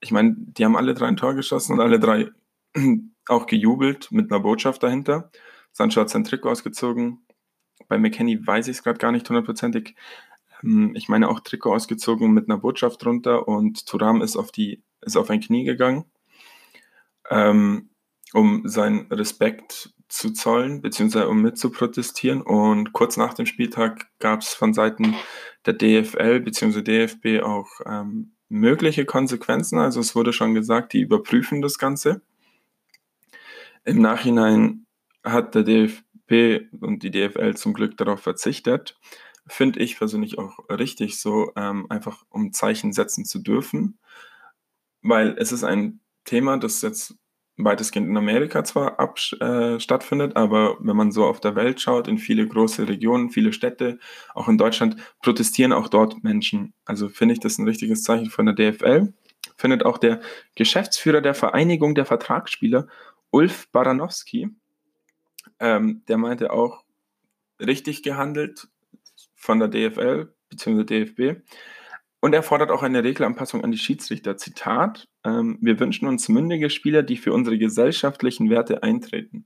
ich 0.00 0.10
meine, 0.10 0.34
die 0.38 0.64
haben 0.64 0.76
alle 0.76 0.94
drei 0.94 1.06
ein 1.06 1.16
Tor 1.16 1.34
geschossen 1.34 1.74
und 1.74 1.80
alle 1.80 1.98
drei 1.98 2.30
auch 3.28 3.46
gejubelt 3.46 4.10
mit 4.10 4.30
einer 4.30 4.40
Botschaft 4.40 4.82
dahinter. 4.82 5.30
Sancho 5.72 6.00
hat 6.00 6.10
sein 6.10 6.24
Trikot 6.24 6.50
ausgezogen. 6.50 7.24
Bei 7.88 7.98
McKenny 7.98 8.46
weiß 8.46 8.68
ich 8.68 8.78
es 8.78 8.82
gerade 8.82 8.98
gar 8.98 9.12
nicht 9.12 9.28
hundertprozentig. 9.28 9.96
Ähm, 10.62 10.92
ich 10.94 11.08
meine 11.08 11.28
auch 11.28 11.40
Trikot 11.40 11.74
ausgezogen 11.74 12.32
mit 12.32 12.48
einer 12.48 12.58
Botschaft 12.58 13.04
drunter 13.04 13.48
und 13.48 13.86
Turam 13.86 14.22
ist 14.22 14.36
auf, 14.36 14.52
die, 14.52 14.82
ist 15.00 15.16
auf 15.16 15.30
ein 15.30 15.40
Knie 15.40 15.64
gegangen, 15.64 16.04
ähm, 17.30 17.90
um 18.32 18.68
seinen 18.68 19.10
Respekt 19.12 19.92
zu 20.08 20.32
zollen, 20.32 20.80
beziehungsweise 20.80 21.28
um 21.28 21.42
mitzuprotestieren. 21.42 22.42
Und 22.42 22.92
kurz 22.92 23.16
nach 23.16 23.34
dem 23.34 23.46
Spieltag 23.46 24.08
gab 24.18 24.40
es 24.40 24.54
von 24.54 24.74
Seiten 24.74 25.14
der 25.66 25.74
DFL 25.74 26.40
beziehungsweise 26.40 26.82
DFB 26.82 27.42
auch 27.42 27.68
ähm, 27.86 28.32
mögliche 28.48 29.04
Konsequenzen. 29.04 29.78
Also 29.78 30.00
es 30.00 30.14
wurde 30.14 30.32
schon 30.32 30.54
gesagt, 30.54 30.92
die 30.92 31.00
überprüfen 31.00 31.62
das 31.62 31.78
Ganze. 31.78 32.22
Im 33.84 34.00
Nachhinein 34.00 34.86
hat 35.24 35.54
der 35.54 35.62
DFB 35.62 36.72
und 36.80 37.02
die 37.02 37.10
DFL 37.10 37.54
zum 37.54 37.74
Glück 37.74 37.96
darauf 37.96 38.20
verzichtet. 38.20 38.98
Finde 39.46 39.80
ich 39.80 39.96
persönlich 39.96 40.38
auch 40.38 40.58
richtig 40.68 41.18
so, 41.18 41.52
ähm, 41.56 41.86
einfach 41.90 42.24
um 42.28 42.52
Zeichen 42.52 42.92
setzen 42.92 43.24
zu 43.24 43.38
dürfen, 43.38 43.98
weil 45.00 45.36
es 45.38 45.52
ist 45.52 45.64
ein 45.64 46.00
Thema, 46.24 46.58
das 46.58 46.82
jetzt 46.82 47.16
weitestgehend 47.58 48.08
in 48.08 48.16
Amerika 48.16 48.64
zwar 48.64 48.98
ab, 49.00 49.18
äh, 49.40 49.80
stattfindet, 49.80 50.36
aber 50.36 50.76
wenn 50.80 50.96
man 50.96 51.12
so 51.12 51.26
auf 51.26 51.40
der 51.40 51.56
Welt 51.56 51.80
schaut, 51.80 52.08
in 52.08 52.18
viele 52.18 52.46
große 52.46 52.88
Regionen, 52.88 53.30
viele 53.30 53.52
Städte, 53.52 53.98
auch 54.34 54.48
in 54.48 54.58
Deutschland, 54.58 54.96
protestieren 55.22 55.72
auch 55.72 55.88
dort 55.88 56.22
Menschen. 56.22 56.72
Also 56.84 57.08
finde 57.08 57.34
ich 57.34 57.40
das 57.40 57.58
ein 57.58 57.66
richtiges 57.66 58.02
Zeichen 58.02 58.30
von 58.30 58.46
der 58.46 58.54
DFL. 58.54 59.12
Findet 59.56 59.84
auch 59.84 59.98
der 59.98 60.20
Geschäftsführer 60.54 61.20
der 61.20 61.34
Vereinigung 61.34 61.94
der 61.94 62.06
Vertragsspieler, 62.06 62.86
Ulf 63.30 63.68
Baranowski, 63.72 64.48
ähm, 65.60 66.02
der 66.08 66.16
meinte 66.16 66.52
auch, 66.52 66.84
richtig 67.60 68.04
gehandelt 68.04 68.68
von 69.34 69.58
der 69.58 69.68
DFL 69.68 70.32
bzw. 70.48 70.84
DFB. 70.84 71.42
Und 72.20 72.34
er 72.34 72.42
fordert 72.42 72.70
auch 72.70 72.82
eine 72.82 73.04
Regelanpassung 73.04 73.64
an 73.64 73.70
die 73.70 73.78
Schiedsrichter. 73.78 74.36
Zitat, 74.36 75.08
wir 75.60 75.80
wünschen 75.80 76.08
uns 76.08 76.28
mündige 76.28 76.70
Spieler, 76.70 77.02
die 77.02 77.16
für 77.16 77.32
unsere 77.32 77.58
gesellschaftlichen 77.58 78.50
Werte 78.50 78.82
eintreten. 78.82 79.44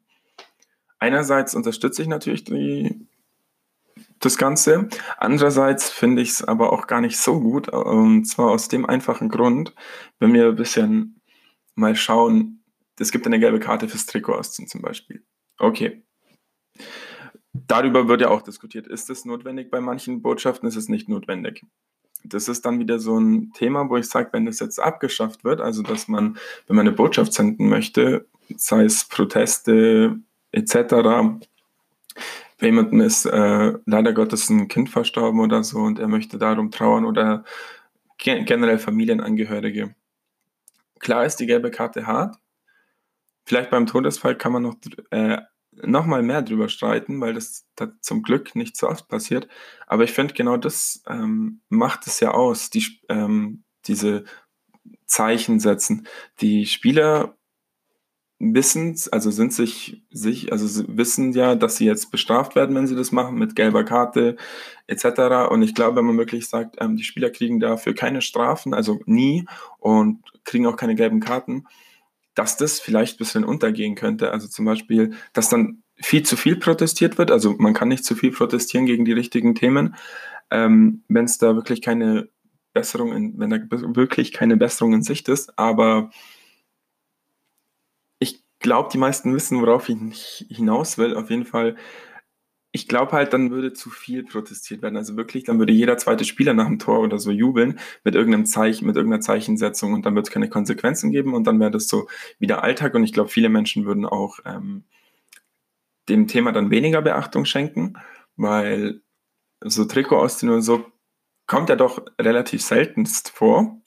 Einerseits 0.99 1.55
unterstütze 1.55 2.03
ich 2.03 2.09
natürlich 2.09 2.45
die, 2.45 3.07
das 4.21 4.39
Ganze. 4.39 4.89
Andererseits 5.19 5.91
finde 5.91 6.23
ich 6.23 6.31
es 6.31 6.45
aber 6.45 6.73
auch 6.73 6.87
gar 6.87 7.01
nicht 7.01 7.19
so 7.19 7.41
gut. 7.41 7.69
Und 7.69 8.25
zwar 8.25 8.51
aus 8.51 8.69
dem 8.69 8.87
einfachen 8.87 9.29
Grund, 9.29 9.75
wenn 10.21 10.33
wir 10.33 10.49
ein 10.49 10.57
bisschen 10.57 11.21
mal 11.75 11.97
schauen, 11.97 12.63
es 12.99 13.11
gibt 13.11 13.27
eine 13.27 13.41
gelbe 13.41 13.59
Karte 13.59 13.89
fürs 13.89 14.07
Trikot 14.07 14.35
ausziehen 14.35 14.69
zum 14.69 14.81
Beispiel. 14.81 15.25
Okay. 15.59 16.03
Darüber 17.53 18.09
wird 18.09 18.21
ja 18.21 18.29
auch 18.29 18.43
diskutiert. 18.43 18.87
Ist 18.87 19.11
es 19.11 19.25
notwendig 19.25 19.71
bei 19.71 19.81
manchen 19.81 20.23
Botschaften? 20.23 20.69
Ist 20.69 20.77
es 20.77 20.89
nicht 20.89 21.09
notwendig? 21.09 21.65
Das 22.25 22.49
ist 22.49 22.65
dann 22.65 22.79
wieder 22.79 22.99
so 22.99 23.19
ein 23.19 23.53
Thema, 23.53 23.89
wo 23.89 23.97
ich 23.97 24.09
sage, 24.09 24.31
wenn 24.33 24.47
das 24.47 24.61
jetzt 24.61 24.79
abgeschafft 24.79 25.45
wird, 25.45 25.61
also 25.61 25.83
dass 25.83 26.09
man, 26.09 26.39
wenn 26.67 26.77
man 26.77 26.87
eine 26.87 26.97
Botschaft 26.97 27.33
senden 27.33 27.69
möchte, 27.69 28.27
sei 28.57 28.85
es 28.85 29.05
Proteste 29.05 30.19
etc., 30.53 30.95
bei 32.59 32.67
jemandem 32.67 33.01
ist 33.01 33.25
äh, 33.25 33.73
leider 33.87 34.13
Gottes 34.13 34.49
ein 34.49 34.69
Kind 34.69 34.89
verstorben 34.89 35.41
oder 35.41 35.65
so 35.65 35.79
und 35.81 35.99
er 35.99 36.07
möchte 36.07 36.39
darum 36.39 36.71
trauern 36.71 37.05
oder 37.05 37.43
generell 38.19 38.79
Familienangehörige. 38.79 39.97
Klar 41.01 41.25
ist 41.25 41.37
die 41.37 41.47
gelbe 41.47 41.73
Karte 41.73 42.07
hart. 42.07 42.37
Vielleicht 43.45 43.71
beim 43.71 43.87
Todesfall 43.87 44.37
kann 44.37 44.53
man 44.53 44.63
noch 44.63 44.77
äh, 45.11 45.39
noch 45.83 46.07
mal 46.07 46.23
mehr 46.23 46.43
drüber 46.43 46.69
streiten, 46.69 47.21
weil 47.21 47.35
das, 47.35 47.67
das 47.77 47.91
zum 48.01 48.23
Glück 48.23 48.55
nicht 48.55 48.77
so 48.77 48.89
oft 48.89 49.09
passiert. 49.09 49.49
Aber 49.87 50.05
ich 50.05 50.13
finde, 50.13 50.35
genau 50.35 50.57
das 50.57 51.03
ähm, 51.09 51.61
macht 51.69 52.07
es 52.07 52.21
ja 52.21 52.33
aus, 52.33 52.71
die, 52.71 53.01
ähm, 53.09 53.65
diese 53.87 54.25
Zeichen 55.07 55.61
setzen. 55.61 56.07
Die 56.41 56.67
Spieler 56.67 57.37
wissen, 58.39 58.97
also 59.13 59.31
sind 59.31 59.53
sich, 59.53 60.03
sich, 60.11 60.51
also 60.51 60.85
wissen 60.89 61.33
ja, 61.33 61.55
dass 61.55 61.77
sie 61.77 61.87
jetzt 61.87 62.11
bestraft 62.11 62.57
werden, 62.57 62.75
wenn 62.75 62.89
sie 62.89 62.97
das 62.97 63.13
machen, 63.13 63.37
mit 63.37 63.55
gelber 63.55 63.85
Karte 63.85 64.37
etc. 64.89 65.49
Und 65.51 65.63
ich 65.63 65.75
glaube, 65.75 65.97
wenn 65.97 66.07
man 66.07 66.19
wirklich 66.19 66.49
sagt, 66.49 66.77
ähm, 66.81 66.97
die 66.97 67.05
Spieler 67.05 67.31
kriegen 67.31 67.61
dafür 67.61 67.95
keine 67.95 68.21
Strafen, 68.21 68.75
also 68.75 69.01
nie 69.07 69.47
und 69.79 70.23
kriegen 70.45 70.67
auch 70.67 70.77
keine 70.77 70.97
gelben 70.97 71.21
Karten, 71.21 71.67
dass 72.35 72.57
das 72.57 72.81
vielleicht 72.81 73.17
ein 73.17 73.19
bisschen 73.19 73.45
untergehen 73.45 73.95
könnte. 73.95 74.33
Also 74.33 74.49
zum 74.49 74.65
Beispiel, 74.65 75.15
dass 75.33 75.49
dann 75.49 75.83
viel 75.97 76.23
zu 76.23 76.37
viel 76.37 76.57
protestiert 76.57 77.19
wird. 77.19 77.31
Also 77.31 77.55
man 77.59 77.75
kann 77.75 77.89
nicht 77.89 78.05
zu 78.05 78.15
viel 78.15 78.33
protestieren 78.33 78.87
gegen 78.87 79.05
die 79.05 79.13
richtigen 79.13 79.55
Themen. 79.55 79.95
Ähm, 80.51 81.05
wenn 81.09 81.25
es 81.25 81.39
da 81.39 81.55
wirklich 81.55 81.83
keine 81.83 82.29
Besserung, 82.73 83.13
in, 83.13 83.39
wenn 83.39 83.51
da 83.51 83.59
wirklich 83.95 84.33
keine 84.33 84.57
Besserung 84.57 84.95
in 84.95 85.03
Sicht 85.03 85.29
ist. 85.29 85.59
Aber 85.59 86.11
ich 88.19 88.43
glaube, 88.59 88.89
die 88.93 88.99
meisten 88.99 89.35
wissen, 89.35 89.61
worauf 89.61 89.89
ich 89.89 90.47
hinaus 90.49 90.99
will. 90.99 91.17
Auf 91.17 91.31
jeden 91.31 91.45
Fall 91.45 91.77
ich 92.75 92.89
glaube 92.89 93.13
halt, 93.13 93.35
dann 93.35 93.51
würde 93.51 93.75
zu 93.75 93.91
viel 93.91 94.25
protestiert 94.25 94.81
werden. 94.81 94.97
Also 94.97 95.17
wirklich, 95.17 95.45
dann 95.45 95.59
würde 95.59 95.75
jeder 95.75 95.99
zweite 95.99 96.25
Spieler 96.25 96.55
nach 96.55 96.67
dem 96.67 96.79
Tor 96.79 97.01
oder 97.01 97.19
so 97.19 97.31
jubeln 97.31 97.79
mit 98.03 98.15
irgendeinem 98.15 98.47
Zeichen, 98.47 98.87
mit 98.87 98.97
irgendeiner 98.97 99.21
Zeichensetzung 99.21 99.93
und 99.93 100.07
dann 100.07 100.15
wird 100.15 100.27
es 100.27 100.33
keine 100.33 100.49
Konsequenzen 100.49 101.11
geben 101.11 101.35
und 101.35 101.47
dann 101.47 101.61
wäre 101.61 101.71
das 101.71 101.87
so 101.87 102.09
wieder 102.39 102.63
Alltag 102.65 102.95
und 102.95 103.05
ich 103.05 103.13
glaube, 103.13 103.29
viele 103.29 103.51
Menschen 103.51 103.85
würden 103.85 104.07
auch 104.07 104.39
ähm, 104.47 104.85
dem 106.09 106.27
Thema 106.27 106.53
dann 106.53 106.71
weniger 106.71 107.03
Beachtung 107.03 107.45
schenken, 107.45 107.95
weil 108.37 109.03
so 109.61 109.85
Trikot 109.85 110.17
ausziehen 110.17 110.51
und 110.51 110.63
so 110.63 110.87
kommt 111.47 111.69
ja 111.69 111.77
doch 111.77 112.03
relativ 112.19 112.63
seltenst 112.63 113.31
vor, 113.31 113.83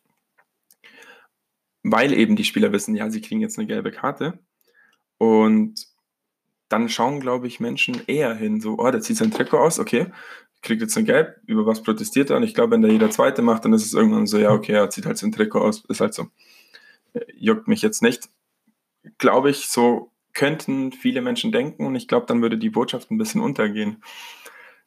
weil 1.84 2.13
eben 2.13 2.36
die 2.36 2.44
Spieler 2.44 2.72
wissen, 2.72 2.96
ja, 2.96 3.10
sie 3.10 3.22
kriegen 3.22 3.42
jetzt 3.42 3.58
eine 3.58 3.68
gelbe 3.68 3.92
Karte 3.92 4.39
und 5.18 5.95
dann 6.70 6.90
schauen, 6.90 7.20
glaube 7.20 7.48
ich, 7.48 7.60
Menschen 7.60 8.02
eher 8.08 8.34
hin, 8.34 8.60
so, 8.60 8.78
oh, 8.78 8.90
der 8.92 9.02
zieht 9.02 9.18
sein 9.18 9.32
Trikot 9.32 9.60
aus, 9.60 9.80
okay, 9.80 10.08
kriegt 10.62 10.82
jetzt 10.82 10.98
ein 10.98 11.06
Gelb, 11.06 11.40
über 11.46 11.66
was 11.66 11.84
protestiert 11.84 12.30
er? 12.30 12.38
Und 12.38 12.44
ich 12.44 12.56
glaube, 12.56 12.72
wenn 12.72 12.82
der 12.82 12.92
jeder 12.92 13.12
Zweite 13.12 13.42
macht, 13.42 13.66
dann 13.66 13.74
ist 13.74 13.86
es 13.86 13.94
irgendwann 13.94 14.28
so, 14.28 14.38
ja, 14.38 14.52
okay, 14.52 14.74
er 14.74 14.90
zieht 14.90 15.06
halt 15.06 15.18
sein 15.18 15.32
Trikot 15.32 15.62
aus, 15.62 15.86
ist 15.86 16.02
halt 16.02 16.14
so. 16.14 16.28
Äh, 17.14 17.26
juckt 17.36 17.68
mich 17.68 17.82
jetzt 17.82 18.02
nicht. 18.02 18.30
Glaube 19.20 19.52
ich, 19.52 19.68
so 19.68 20.12
könnten 20.34 20.92
viele 20.92 21.22
Menschen 21.22 21.52
denken 21.52 21.86
und 21.86 21.96
ich 21.96 22.08
glaube, 22.08 22.26
dann 22.26 22.42
würde 22.42 22.58
die 22.58 22.72
Botschaft 22.72 23.12
ein 23.12 23.18
bisschen 23.18 23.42
untergehen. 23.42 24.04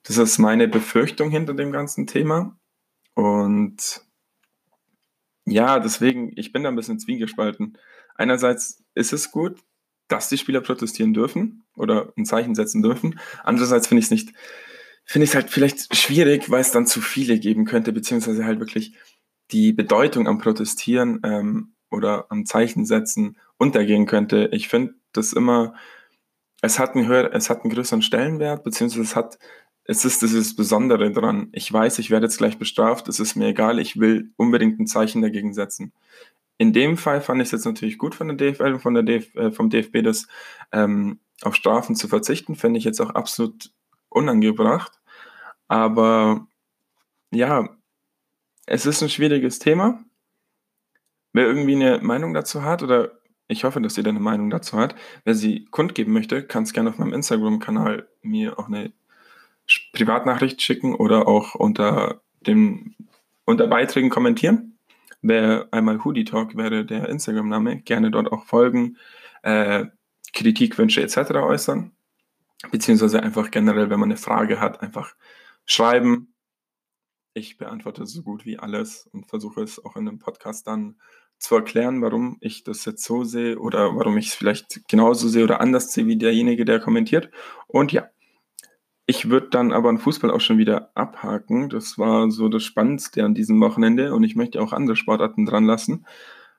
Das 0.03 0.19
ist 0.19 0.39
meine 0.39 0.69
Befürchtung 0.69 1.31
hinter 1.31 1.55
dem 1.55 1.73
ganzen 1.73 2.07
Thema. 2.07 2.59
Und 3.15 4.03
ja, 5.47 5.81
deswegen, 5.81 6.33
ich 6.37 6.53
bin 6.53 6.65
da 6.65 6.69
ein 6.69 6.77
bisschen 6.77 6.99
zwiegespalten. 6.99 7.79
Einerseits 8.15 8.85
ist 8.95 9.13
es 9.13 9.31
gut, 9.31 9.63
dass 10.09 10.29
die 10.29 10.39
Spieler 10.39 10.61
protestieren 10.61 11.15
dürfen 11.15 11.65
oder 11.79 12.13
ein 12.17 12.25
Zeichen 12.25 12.55
setzen 12.55 12.83
dürfen. 12.83 13.19
Andererseits 13.45 13.87
finde 13.87 14.01
ich 14.01 14.07
es 14.07 14.11
nicht, 14.11 14.33
finde 15.05 15.25
ich 15.25 15.35
halt 15.35 15.51
vielleicht 15.51 15.97
schwierig, 15.97 16.51
weil 16.51 16.61
es 16.61 16.71
dann 16.71 16.87
zu 16.87 17.01
viele 17.01 17.39
geben 17.39 17.65
könnte, 17.65 17.93
beziehungsweise 17.93 18.45
halt 18.45 18.61
wirklich 18.61 18.95
die 19.51 19.73
Bedeutung 19.73 20.29
am 20.29 20.39
Protestieren 20.39 21.21
ähm, 21.25 21.73
oder 21.91 22.27
am 22.31 22.45
Zeichen 22.45 22.85
setzen 22.85 23.39
untergehen 23.57 24.07
könnte. 24.07 24.49
Ich 24.53 24.69
finde 24.69 24.95
das 25.13 25.33
immer, 25.33 25.75
es 26.61 26.79
hat 26.79 26.95
einen 26.95 27.07
höher, 27.07 27.33
es 27.33 27.51
hat 27.51 27.63
einen 27.63 27.73
größeren 27.73 28.03
Stellenwert, 28.03 28.65
beziehungsweise 28.65 29.03
es 29.03 29.17
hat, 29.17 29.39
es 29.85 30.05
ist 30.05 30.23
dieses 30.23 30.55
Besondere 30.55 31.11
dran. 31.11 31.49
Ich 31.53 31.73
weiß, 31.73 31.99
ich 31.99 32.11
werde 32.11 32.27
jetzt 32.27 32.39
gleich 32.39 32.59
bestraft, 32.59 33.09
es 33.09 33.21
ist 33.21 33.37
mir 33.37 33.49
egal, 33.49 33.79
ich 33.79 33.99
will 33.99 34.31
unbedingt 34.37 34.79
ein 34.79 34.87
Zeichen 34.87 35.23
dagegen 35.23 35.55
setzen. 35.55 35.93
In 36.59 36.73
dem 36.73 36.97
Fall 36.97 37.21
fand 37.21 37.41
ich 37.41 37.47
es 37.47 37.53
jetzt 37.53 37.67
natürlich 37.67 37.99
gut 37.99 38.15
von 38.15 38.29
der 38.29 38.37
DFL 38.37 38.75
und 38.75 38.81
von 38.81 38.95
der 38.95 39.05
DF, 39.05 39.35
äh, 39.37 39.51
vom 39.53 39.71
DFB, 39.71 40.03
das 40.03 40.27
ähm, 40.73 41.21
auf 41.43 41.55
Strafen 41.55 41.97
zu 41.97 42.09
verzichten, 42.09 42.57
fände 42.57 42.79
ich 42.79 42.85
jetzt 42.85 43.01
auch 43.01 43.11
absolut 43.11 43.73
unangebracht. 44.09 44.99
Aber 45.69 46.47
ja, 47.31 47.69
es 48.67 48.87
ist 48.87 49.03
ein 49.03 49.09
schwieriges 49.09 49.59
Thema. 49.59 50.03
Wer 51.33 51.47
irgendwie 51.47 51.75
eine 51.75 52.01
Meinung 52.01 52.35
dazu 52.35 52.63
hat, 52.63 52.83
oder 52.83 53.19
ich 53.49 53.65
hoffe, 53.65 53.81
dass 53.81 53.97
jeder 53.97 54.11
eine 54.11 54.21
Meinung 54.21 54.51
dazu 54.51 54.77
hat, 54.77 54.95
wer 55.25 55.35
sie 55.35 55.67
kundgeben 55.67 56.13
möchte, 56.13 56.43
kann 56.43 56.65
es 56.65 56.73
gerne 56.73 56.91
auf 56.91 56.99
meinem 56.99 57.13
Instagram-Kanal 57.13 58.09
mir 58.23 58.59
auch 58.59 58.67
eine 58.67 58.93
Privatnachricht 59.93 60.63
schicken 60.63 60.95
oder 60.95 61.29
auch 61.29 61.55
unter, 61.55 62.23
dem, 62.47 62.95
unter 63.45 63.67
Beiträgen 63.67 64.11
kommentieren. 64.11 64.79
Wer 65.21 65.69
einmal 65.73 66.05
Hoodie 66.05 66.25
Talk 66.25 66.57
wäre 66.57 66.85
der 66.85 67.09
Instagram-Name, 67.09 67.83
gerne 67.83 68.11
dort 68.11 68.31
auch 68.33 68.45
folgen, 68.45 68.97
äh, 69.43 69.87
Kritik, 70.33 70.79
Wünsche 70.79 71.03
etc. 71.03 71.33
äußern. 71.35 71.93
Beziehungsweise 72.71 73.23
einfach 73.23 73.51
generell, 73.51 73.91
wenn 73.91 74.01
man 74.01 74.11
eine 74.11 74.17
Frage 74.17 74.61
hat, 74.61 74.83
einfach 74.83 75.15
schreiben. 75.65 76.35
Ich 77.35 77.57
beantworte 77.57 78.05
so 78.07 78.23
gut 78.23 78.45
wie 78.45 78.59
alles 78.59 79.09
und 79.13 79.29
versuche 79.29 79.63
es 79.63 79.85
auch 79.85 79.97
in 79.97 80.09
einem 80.09 80.19
Podcast 80.19 80.67
dann 80.67 80.97
zu 81.39 81.55
erklären, 81.55 82.03
warum 82.03 82.37
ich 82.41 82.65
das 82.65 82.85
jetzt 82.85 83.05
so 83.05 83.23
sehe 83.23 83.59
oder 83.59 83.95
warum 83.97 84.17
ich 84.19 84.29
es 84.29 84.35
vielleicht 84.35 84.89
genauso 84.89 85.29
sehe 85.29 85.45
oder 85.45 85.61
anders 85.61 85.93
sehe 85.93 86.07
wie 86.07 86.17
derjenige, 86.17 86.65
der 86.65 86.81
kommentiert. 86.81 87.31
Und 87.69 87.93
ja, 87.93 88.09
ich 89.07 89.31
würde 89.31 89.49
dann 89.49 89.73
aber 89.73 89.89
einen 89.89 89.99
Fußball 89.99 90.31
auch 90.31 90.41
schon 90.41 90.59
wieder 90.59 90.91
abhaken. 90.95 91.69
Das 91.71 91.97
war 91.97 92.31
so 92.31 92.49
das 92.49 92.65
Spannendste 92.65 93.25
an 93.25 93.35
diesem 93.35 93.61
Wochenende 93.61 94.15
und 94.15 94.25
ich 94.25 94.37
möchte 94.37 94.61
auch 94.61 94.73
andere 94.73 94.97
Sportarten 94.97 95.47
dran 95.47 95.65
lassen. 95.65 96.07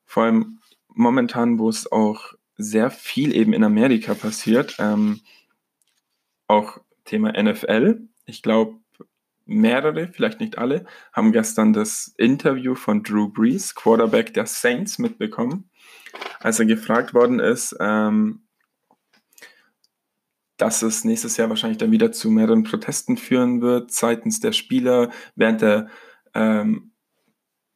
Vor 0.06 0.24
allem 0.24 0.60
momentan, 0.88 1.60
wo 1.60 1.70
es 1.70 1.92
auch 1.92 2.34
sehr 2.60 2.92
viel 2.92 3.34
eben 3.36 3.54
in 3.54 3.63
Amerika 3.63 4.13
passiert. 4.13 4.75
Ähm, 4.80 5.22
auch 6.48 6.80
Thema 7.06 7.32
NFL. 7.42 8.01
Ich 8.25 8.44
glaube, 8.44 8.75
mehrere, 9.46 10.10
vielleicht 10.10 10.42
nicht 10.42 10.58
alle, 10.58 10.86
haben 11.13 11.32
gestern 11.32 11.74
das 11.74 12.13
Interview 12.18 12.75
von 12.75 13.01
Drew 13.01 13.30
Brees, 13.30 13.74
Quarterback 13.74 14.34
der 14.34 14.46
Saints, 14.46 15.00
mitbekommen, 15.00 15.70
als 16.39 16.60
er 16.60 16.66
gefragt 16.66 17.13
worden 17.13 17.39
ist, 17.39 17.75
ähm, 17.80 18.44
dass 20.58 20.82
es 20.82 21.06
nächstes 21.06 21.38
Jahr 21.38 21.50
wahrscheinlich 21.50 21.78
dann 21.78 21.92
wieder 21.92 22.12
zu 22.12 22.30
mehreren 22.30 22.63
Protesten 22.63 23.16
führen 23.16 23.62
wird 23.62 23.92
seitens 23.92 24.42
der 24.42 24.51
Spieler 24.51 25.10
während 25.36 25.62
der, 25.62 25.88
ähm, 26.34 26.92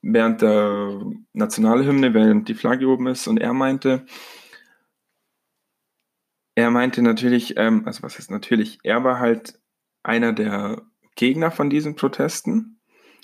während 0.01 0.41
der 0.41 1.01
Nationalhymne, 1.31 2.13
während 2.13 2.49
die 2.49 2.53
Flagge 2.53 2.87
oben 2.87 3.07
ist. 3.07 3.27
Und 3.27 3.37
er 3.37 3.53
meinte, 3.53 4.05
er 6.55 6.71
meinte 6.71 7.01
natürlich, 7.01 7.57
ähm, 7.57 7.83
also 7.85 8.03
was 8.03 8.19
ist 8.19 8.31
natürlich, 8.31 8.79
er 8.83 9.03
war 9.03 9.19
halt 9.19 9.59
einer 10.03 10.33
der 10.33 10.81
Gegner 11.15 11.51
von 11.51 11.69
diesen 11.69 11.95
Protesten, 11.95 12.79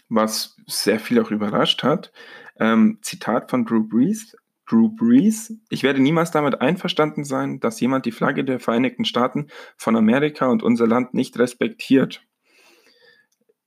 was 0.07 0.55
sehr 0.67 1.00
viel 1.00 1.21
auch 1.21 1.31
überrascht 1.31 1.83
hat. 1.83 2.12
Ähm, 2.59 3.00
Zitat 3.01 3.50
von 3.50 3.65
Drew 3.65 3.83
Brees, 3.88 4.36
Drew 4.67 4.89
Brees. 4.89 5.53
Ich 5.69 5.83
werde 5.83 6.01
niemals 6.01 6.31
damit 6.31 6.62
einverstanden 6.62 7.24
sein, 7.24 7.59
dass 7.59 7.79
jemand 7.79 8.05
die 8.05 8.12
Flagge 8.12 8.43
der 8.43 8.59
Vereinigten 8.59 9.05
Staaten 9.05 9.48
von 9.77 9.95
Amerika 9.95 10.48
und 10.48 10.63
unser 10.63 10.88
Land 10.88 11.13
nicht 11.13 11.38
respektiert. 11.38 12.24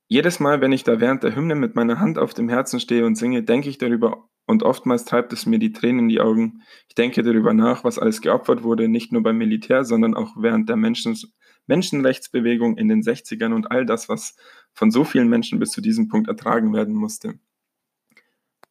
Jedes 0.09 0.41
Mal, 0.41 0.61
wenn 0.61 0.73
ich 0.73 0.85
da 0.85 1.01
während 1.01 1.23
der 1.23 1.35
Hymne 1.35 1.55
mit 1.55 1.75
meiner 1.75 1.99
Hand 1.99 2.19
auf 2.19 2.35
dem 2.35 2.49
Herzen 2.49 2.81
stehe 2.81 3.07
und 3.07 3.17
singe, 3.17 3.43
denke 3.43 3.69
ich 3.69 3.79
darüber 3.79 4.29
und 4.47 4.63
oftmals 4.63 5.05
treibt 5.05 5.33
es 5.33 5.47
mir 5.47 5.59
die 5.59 5.73
Tränen 5.73 6.01
in 6.01 6.09
die 6.09 6.21
Augen. 6.21 6.63
Ich 6.89 6.95
denke 6.95 7.23
darüber 7.23 7.55
nach, 7.55 7.85
was 7.85 7.99
alles 7.99 8.21
geopfert 8.21 8.63
wurde, 8.63 8.89
nicht 8.89 9.13
nur 9.13 9.23
beim 9.23 9.39
Militär, 9.39 9.85
sondern 9.85 10.15
auch 10.15 10.33
während 10.37 10.69
der 10.69 10.77
Menschen 10.77 11.19
Menschenrechtsbewegung 11.67 12.77
in 12.77 12.89
den 12.89 13.03
60ern 13.03 13.55
und 13.55 13.71
all 13.71 13.87
das, 13.87 14.09
was 14.09 14.35
von 14.73 14.91
so 14.91 15.05
vielen 15.05 15.29
Menschen 15.29 15.61
bis 15.61 15.71
zu 15.71 15.81
diesem 15.81 16.09
Punkt 16.09 16.29
ertragen 16.29 16.75
werden 16.75 16.95
musste 16.95 17.39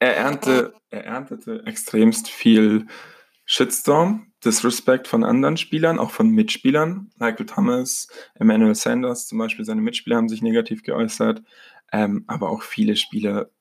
er, 0.02 0.18
ernte, 0.18 0.74
er 0.90 1.06
erntete 1.06 1.64
extremst 1.66 2.28
viel 2.28 2.88
Shitstorm, 3.46 4.34
Disrespect 4.44 5.08
von 5.08 5.24
anderen 5.24 5.58
Spielern, 5.58 6.00
auch 6.00 6.10
von 6.10 6.30
Mitspielern. 6.30 7.12
Michael 7.20 7.46
Thomas, 7.46 8.08
Emmanuel 8.34 8.74
Sanders 8.74 9.28
zum 9.28 9.38
Beispiel, 9.38 9.64
seine 9.64 9.82
Mitspieler 9.82 10.18
haben 10.18 10.28
sich 10.28 10.42
negativ 10.42 10.82
geäußert, 10.82 11.44
ähm, 11.92 12.24
aber 12.26 12.50
auch 12.50 12.64
viele 12.64 12.96
Spieler, 12.96 13.52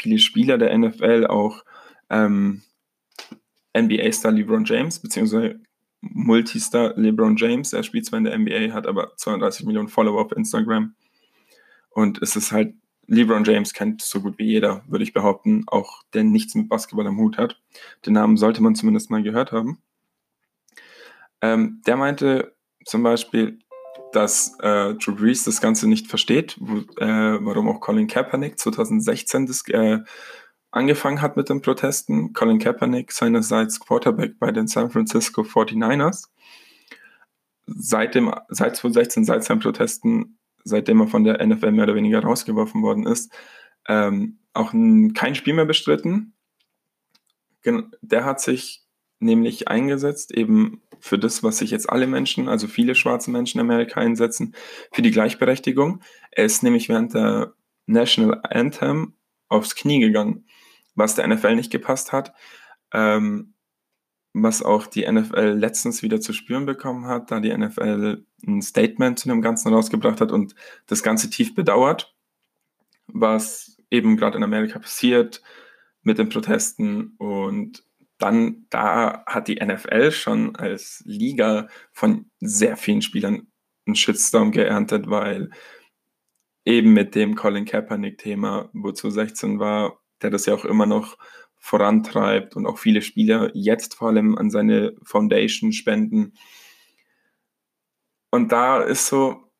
viele 0.00 0.18
Spieler 0.18 0.58
der 0.58 0.76
NFL, 0.76 1.26
auch 1.26 1.64
ähm, 2.08 2.62
NBA-Star 3.76 4.32
LeBron 4.32 4.64
James, 4.64 4.98
beziehungsweise 4.98 5.60
Multistar 6.00 6.94
LeBron 6.96 7.36
James. 7.36 7.72
Er 7.72 7.82
spielt 7.82 8.06
zwar 8.06 8.18
in 8.18 8.24
der 8.24 8.38
NBA, 8.38 8.72
hat 8.72 8.86
aber 8.86 9.12
32 9.16 9.66
Millionen 9.66 9.88
Follower 9.88 10.20
auf 10.20 10.32
Instagram. 10.32 10.94
Und 11.90 12.22
es 12.22 12.36
ist 12.36 12.52
halt 12.52 12.74
LeBron 13.06 13.44
James 13.44 13.74
kennt 13.74 14.02
so 14.02 14.20
gut 14.20 14.38
wie 14.38 14.44
jeder, 14.44 14.84
würde 14.86 15.02
ich 15.02 15.12
behaupten, 15.12 15.64
auch 15.66 16.04
der 16.14 16.22
nichts 16.22 16.54
mit 16.54 16.68
Basketball 16.68 17.08
am 17.08 17.18
Hut 17.18 17.38
hat. 17.38 17.60
Den 18.06 18.12
Namen 18.12 18.36
sollte 18.36 18.62
man 18.62 18.76
zumindest 18.76 19.10
mal 19.10 19.22
gehört 19.22 19.50
haben. 19.50 19.82
Ähm, 21.42 21.82
der 21.86 21.96
meinte 21.96 22.54
zum 22.84 23.02
Beispiel, 23.02 23.58
dass 24.12 24.58
äh, 24.60 24.94
Drew 24.94 25.14
Brees 25.14 25.44
das 25.44 25.60
Ganze 25.60 25.88
nicht 25.88 26.08
versteht, 26.08 26.56
wo, 26.60 26.78
äh, 27.02 27.38
warum 27.44 27.68
auch 27.68 27.80
Colin 27.80 28.06
Kaepernick 28.06 28.58
2016 28.58 29.46
das, 29.46 29.66
äh, 29.68 29.98
angefangen 30.70 31.22
hat 31.22 31.36
mit 31.36 31.48
den 31.48 31.62
Protesten. 31.62 32.32
Colin 32.32 32.58
Kaepernick 32.58 33.12
seinerseits 33.12 33.80
Quarterback 33.80 34.38
bei 34.38 34.52
den 34.52 34.66
San 34.66 34.90
Francisco 34.90 35.42
49ers. 35.42 36.28
Seit, 37.66 38.14
dem, 38.14 38.34
seit 38.48 38.76
2016, 38.76 39.24
seit 39.24 39.44
seinen 39.44 39.60
Protesten 39.60 40.38
seitdem 40.64 41.00
er 41.00 41.08
von 41.08 41.24
der 41.24 41.44
NFL 41.44 41.72
mehr 41.72 41.84
oder 41.84 41.94
weniger 41.94 42.22
rausgeworfen 42.22 42.82
worden 42.82 43.06
ist, 43.06 43.32
ähm, 43.88 44.38
auch 44.52 44.72
kein 45.14 45.34
Spiel 45.34 45.54
mehr 45.54 45.64
bestritten. 45.64 46.34
Der 47.64 48.24
hat 48.24 48.40
sich 48.40 48.84
nämlich 49.20 49.68
eingesetzt, 49.68 50.32
eben 50.32 50.82
für 50.98 51.18
das, 51.18 51.42
was 51.42 51.58
sich 51.58 51.70
jetzt 51.70 51.88
alle 51.88 52.06
Menschen, 52.06 52.48
also 52.48 52.66
viele 52.66 52.94
schwarze 52.94 53.30
Menschen 53.30 53.60
in 53.60 53.66
Amerika 53.66 54.00
einsetzen, 54.00 54.54
für 54.92 55.02
die 55.02 55.10
Gleichberechtigung. 55.10 56.02
Er 56.30 56.44
ist 56.44 56.62
nämlich 56.62 56.88
während 56.88 57.14
der 57.14 57.54
National 57.86 58.40
Anthem 58.44 59.14
aufs 59.48 59.74
Knie 59.74 60.00
gegangen, 60.00 60.46
was 60.94 61.14
der 61.14 61.26
NFL 61.26 61.56
nicht 61.56 61.70
gepasst 61.70 62.12
hat, 62.12 62.34
ähm, 62.92 63.54
was 64.32 64.62
auch 64.62 64.86
die 64.86 65.10
NFL 65.10 65.56
letztens 65.58 66.02
wieder 66.02 66.20
zu 66.20 66.32
spüren 66.32 66.66
bekommen 66.66 67.06
hat, 67.06 67.30
da 67.30 67.40
die 67.40 67.56
NFL 67.56 68.24
ein 68.46 68.62
Statement 68.62 69.18
zu 69.18 69.28
dem 69.28 69.42
Ganzen 69.42 69.72
rausgebracht 69.72 70.20
hat 70.20 70.32
und 70.32 70.54
das 70.86 71.02
Ganze 71.02 71.30
tief 71.30 71.54
bedauert, 71.54 72.14
was 73.06 73.76
eben 73.90 74.16
gerade 74.16 74.36
in 74.36 74.44
Amerika 74.44 74.78
passiert 74.78 75.42
mit 76.02 76.18
den 76.18 76.28
Protesten 76.28 77.14
und 77.18 77.84
dann 78.22 78.66
da 78.70 79.24
hat 79.26 79.48
die 79.48 79.56
NFL 79.56 80.12
schon 80.12 80.56
als 80.56 81.02
Liga 81.06 81.68
von 81.92 82.30
sehr 82.40 82.76
vielen 82.76 83.02
Spielern 83.02 83.48
einen 83.86 83.96
Shitstorm 83.96 84.52
geerntet, 84.52 85.08
weil 85.08 85.50
eben 86.64 86.92
mit 86.92 87.14
dem 87.14 87.34
Colin 87.34 87.64
Kaepernick-Thema, 87.64 88.70
wozu 88.72 89.10
16 89.10 89.58
war, 89.58 90.00
der 90.22 90.30
das 90.30 90.46
ja 90.46 90.54
auch 90.54 90.64
immer 90.64 90.86
noch 90.86 91.16
vorantreibt 91.58 92.56
und 92.56 92.66
auch 92.66 92.78
viele 92.78 93.02
Spieler 93.02 93.50
jetzt 93.54 93.94
vor 93.94 94.08
allem 94.08 94.36
an 94.36 94.50
seine 94.50 94.94
Foundation 95.02 95.72
spenden. 95.72 96.34
Und 98.30 98.52
da 98.52 98.82
ist 98.82 99.06
so, 99.08 99.50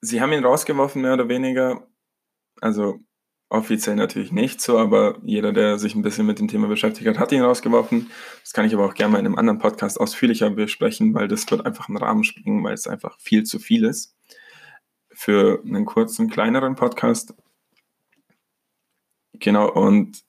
sie 0.00 0.20
haben 0.20 0.32
ihn 0.32 0.44
rausgeworfen, 0.44 1.02
mehr 1.02 1.14
oder 1.14 1.28
weniger. 1.28 1.86
Also 2.60 2.98
offiziell 3.50 3.96
natürlich 3.96 4.32
nicht 4.32 4.60
so, 4.60 4.78
aber 4.78 5.18
jeder, 5.22 5.52
der 5.52 5.78
sich 5.78 5.94
ein 5.94 6.02
bisschen 6.02 6.24
mit 6.24 6.38
dem 6.38 6.48
Thema 6.48 6.68
beschäftigt 6.68 7.08
hat, 7.08 7.18
hat 7.18 7.32
ihn 7.32 7.42
rausgeworfen. 7.42 8.10
Das 8.42 8.52
kann 8.52 8.64
ich 8.64 8.72
aber 8.72 8.86
auch 8.86 8.94
gerne 8.94 9.12
mal 9.12 9.18
in 9.18 9.26
einem 9.26 9.36
anderen 9.36 9.58
Podcast 9.58 10.00
ausführlicher 10.00 10.50
besprechen, 10.50 11.12
weil 11.14 11.28
das 11.28 11.50
wird 11.50 11.66
einfach 11.66 11.88
einen 11.88 11.98
Rahmen 11.98 12.24
springen, 12.24 12.62
weil 12.64 12.74
es 12.74 12.86
einfach 12.86 13.18
viel 13.20 13.42
zu 13.42 13.58
viel 13.58 13.84
ist 13.84 14.16
für 15.12 15.62
einen 15.66 15.84
kurzen, 15.84 16.30
kleineren 16.30 16.76
Podcast. 16.76 17.34
Genau, 19.34 19.70
und 19.70 20.22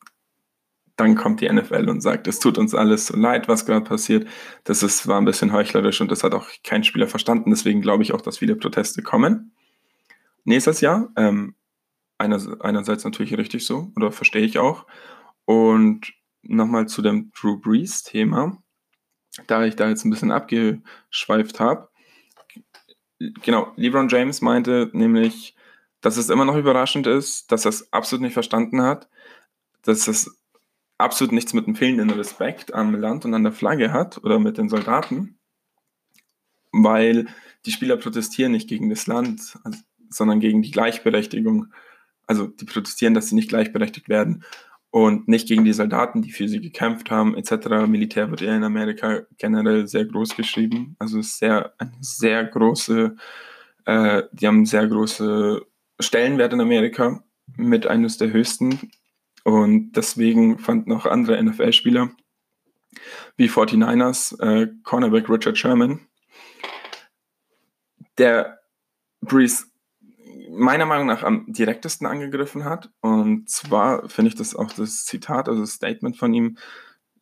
dann 0.97 1.15
kommt 1.15 1.41
die 1.41 1.49
NFL 1.51 1.89
und 1.89 2.01
sagt, 2.01 2.27
es 2.27 2.39
tut 2.39 2.57
uns 2.57 2.73
alles 2.73 3.07
so 3.07 3.15
leid, 3.15 3.47
was 3.47 3.65
gerade 3.65 3.85
passiert. 3.85 4.27
Das 4.63 4.83
ist, 4.83 5.07
war 5.07 5.19
ein 5.19 5.25
bisschen 5.25 5.53
heuchlerisch 5.53 6.01
und 6.01 6.11
das 6.11 6.23
hat 6.23 6.33
auch 6.33 6.47
kein 6.63 6.83
Spieler 6.83 7.07
verstanden. 7.07 7.51
Deswegen 7.51 7.81
glaube 7.81 8.03
ich 8.03 8.13
auch, 8.13 8.21
dass 8.21 8.39
viele 8.39 8.55
Proteste 8.55 9.01
kommen. 9.01 9.53
Nächstes 10.43 10.81
Jahr, 10.81 11.09
ähm, 11.15 11.55
einerseits 12.21 13.03
natürlich 13.03 13.37
richtig 13.37 13.65
so, 13.65 13.91
oder 13.95 14.11
verstehe 14.11 14.45
ich 14.45 14.59
auch. 14.59 14.85
Und 15.45 16.13
nochmal 16.43 16.87
zu 16.87 17.01
dem 17.01 17.31
Drew 17.39 17.59
Brees-Thema, 17.59 18.57
da 19.47 19.65
ich 19.65 19.75
da 19.75 19.89
jetzt 19.89 20.05
ein 20.05 20.09
bisschen 20.09 20.31
abgeschweift 20.31 21.59
habe 21.59 21.91
genau, 23.43 23.73
LeBron 23.75 24.09
James 24.09 24.41
meinte 24.41 24.89
nämlich, 24.93 25.55
dass 26.01 26.17
es 26.17 26.29
immer 26.29 26.45
noch 26.45 26.55
überraschend 26.55 27.07
ist, 27.07 27.51
dass 27.51 27.65
er 27.65 27.69
es 27.69 27.93
absolut 27.93 28.23
nicht 28.23 28.33
verstanden 28.33 28.81
hat, 28.81 29.07
dass 29.83 30.07
es 30.07 30.37
absolut 30.97 31.31
nichts 31.31 31.53
mit 31.53 31.67
dem 31.67 31.75
fehlenden 31.75 32.09
Respekt 32.11 32.73
am 32.73 32.95
Land 32.95 33.25
und 33.25 33.33
an 33.33 33.43
der 33.43 33.51
Flagge 33.51 33.91
hat 33.91 34.23
oder 34.23 34.39
mit 34.39 34.57
den 34.57 34.69
Soldaten, 34.69 35.39
weil 36.71 37.27
die 37.65 37.71
Spieler 37.71 37.97
protestieren 37.97 38.51
nicht 38.51 38.69
gegen 38.69 38.89
das 38.89 39.07
Land, 39.07 39.59
sondern 40.09 40.39
gegen 40.39 40.61
die 40.61 40.71
Gleichberechtigung. 40.71 41.67
Also 42.31 42.47
die 42.47 42.63
protestieren, 42.63 43.13
dass 43.13 43.27
sie 43.27 43.35
nicht 43.35 43.49
gleichberechtigt 43.49 44.07
werden 44.07 44.45
und 44.89 45.27
nicht 45.27 45.49
gegen 45.49 45.65
die 45.65 45.73
Soldaten, 45.73 46.21
die 46.21 46.31
für 46.31 46.47
sie 46.47 46.61
gekämpft 46.61 47.11
haben, 47.11 47.35
etc. 47.35 47.89
Militär 47.89 48.31
wird 48.31 48.39
ja 48.39 48.55
in 48.55 48.63
Amerika 48.63 49.23
generell 49.37 49.85
sehr 49.85 50.05
groß 50.05 50.37
geschrieben. 50.37 50.95
Also 50.97 51.19
ist 51.19 51.39
sehr, 51.39 51.73
eine 51.77 51.91
sehr 51.99 52.45
große, 52.45 53.17
äh, 53.83 54.23
die 54.31 54.47
haben 54.47 54.65
sehr 54.65 54.87
große 54.87 55.61
Stellenwert 55.99 56.53
in 56.53 56.61
Amerika, 56.61 57.21
mit 57.57 57.85
eines 57.85 58.17
der 58.17 58.31
höchsten. 58.31 58.79
Und 59.43 59.91
deswegen 59.91 60.57
fanden 60.57 60.93
auch 60.93 61.05
andere 61.05 61.43
NFL-Spieler 61.43 62.11
wie 63.35 63.49
49ers, 63.49 64.39
äh, 64.39 64.69
Cornerback 64.83 65.29
Richard 65.29 65.57
Sherman, 65.57 65.99
der 68.17 68.61
Breeze 69.19 69.65
meiner 70.51 70.85
Meinung 70.85 71.07
nach 71.07 71.23
am 71.23 71.45
direktesten 71.47 72.07
angegriffen 72.07 72.65
hat. 72.65 72.91
Und 73.01 73.49
zwar 73.49 74.07
finde 74.09 74.29
ich 74.29 74.35
das 74.35 74.55
auch 74.55 74.71
das 74.73 75.05
Zitat, 75.05 75.47
also 75.49 75.61
das 75.61 75.71
Statement 75.71 76.17
von 76.17 76.33
ihm 76.33 76.57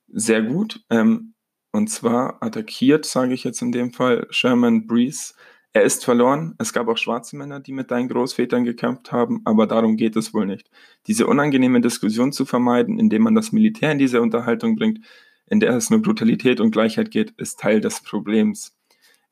sehr 0.07 0.41
gut. 0.41 0.83
Ähm, 0.89 1.33
und 1.71 1.89
zwar 1.89 2.41
attackiert, 2.41 3.05
sage 3.05 3.33
ich 3.33 3.43
jetzt 3.43 3.61
in 3.61 3.71
dem 3.71 3.93
Fall, 3.93 4.27
Sherman 4.31 4.87
Breeze. 4.87 5.33
Er 5.71 5.83
ist 5.83 6.03
verloren. 6.03 6.55
Es 6.57 6.73
gab 6.73 6.87
auch 6.87 6.97
schwarze 6.97 7.37
Männer, 7.37 7.59
die 7.59 7.73
mit 7.73 7.91
deinen 7.91 8.09
Großvätern 8.09 8.63
gekämpft 8.63 9.11
haben, 9.11 9.41
aber 9.45 9.67
darum 9.67 9.97
geht 9.97 10.15
es 10.15 10.33
wohl 10.33 10.47
nicht. 10.47 10.71
Diese 11.05 11.27
unangenehme 11.27 11.79
Diskussion 11.79 12.31
zu 12.31 12.45
vermeiden, 12.45 12.97
indem 12.97 13.21
man 13.21 13.35
das 13.35 13.51
Militär 13.51 13.91
in 13.91 13.99
diese 13.99 14.21
Unterhaltung 14.21 14.75
bringt, 14.75 15.05
in 15.45 15.59
der 15.59 15.75
es 15.75 15.91
nur 15.91 16.01
Brutalität 16.01 16.59
und 16.59 16.71
Gleichheit 16.71 17.11
geht, 17.11 17.31
ist 17.37 17.59
Teil 17.59 17.81
des 17.81 18.01
Problems. 18.01 18.78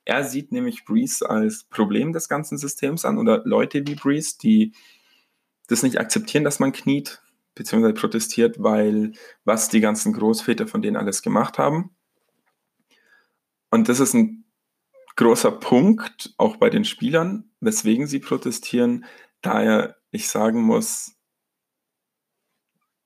Er 0.08 0.24
sieht 0.24 0.52
nämlich 0.52 0.86
Breeze 0.86 1.28
als 1.28 1.64
Problem 1.64 2.14
des 2.14 2.30
ganzen 2.30 2.56
Systems 2.56 3.04
an 3.04 3.18
oder 3.18 3.42
Leute 3.44 3.86
wie 3.86 3.94
Breeze, 3.94 4.38
die 4.40 4.72
das 5.66 5.82
nicht 5.82 6.00
akzeptieren, 6.00 6.44
dass 6.44 6.60
man 6.60 6.72
kniet, 6.72 7.20
beziehungsweise 7.54 7.92
protestiert, 7.92 8.62
weil 8.62 9.12
was 9.44 9.68
die 9.68 9.82
ganzen 9.82 10.14
Großväter 10.14 10.66
von 10.66 10.80
denen 10.80 10.96
alles 10.96 11.20
gemacht 11.20 11.58
haben. 11.58 11.94
Und 13.70 13.90
das 13.90 14.00
ist 14.00 14.14
ein 14.14 14.46
großer 15.16 15.52
Punkt, 15.52 16.32
auch 16.38 16.56
bei 16.56 16.70
den 16.70 16.86
Spielern, 16.86 17.50
weswegen 17.60 18.06
sie 18.06 18.20
protestieren, 18.20 19.04
daher 19.42 19.98
ich 20.10 20.30
sagen 20.30 20.62
muss, 20.62 21.16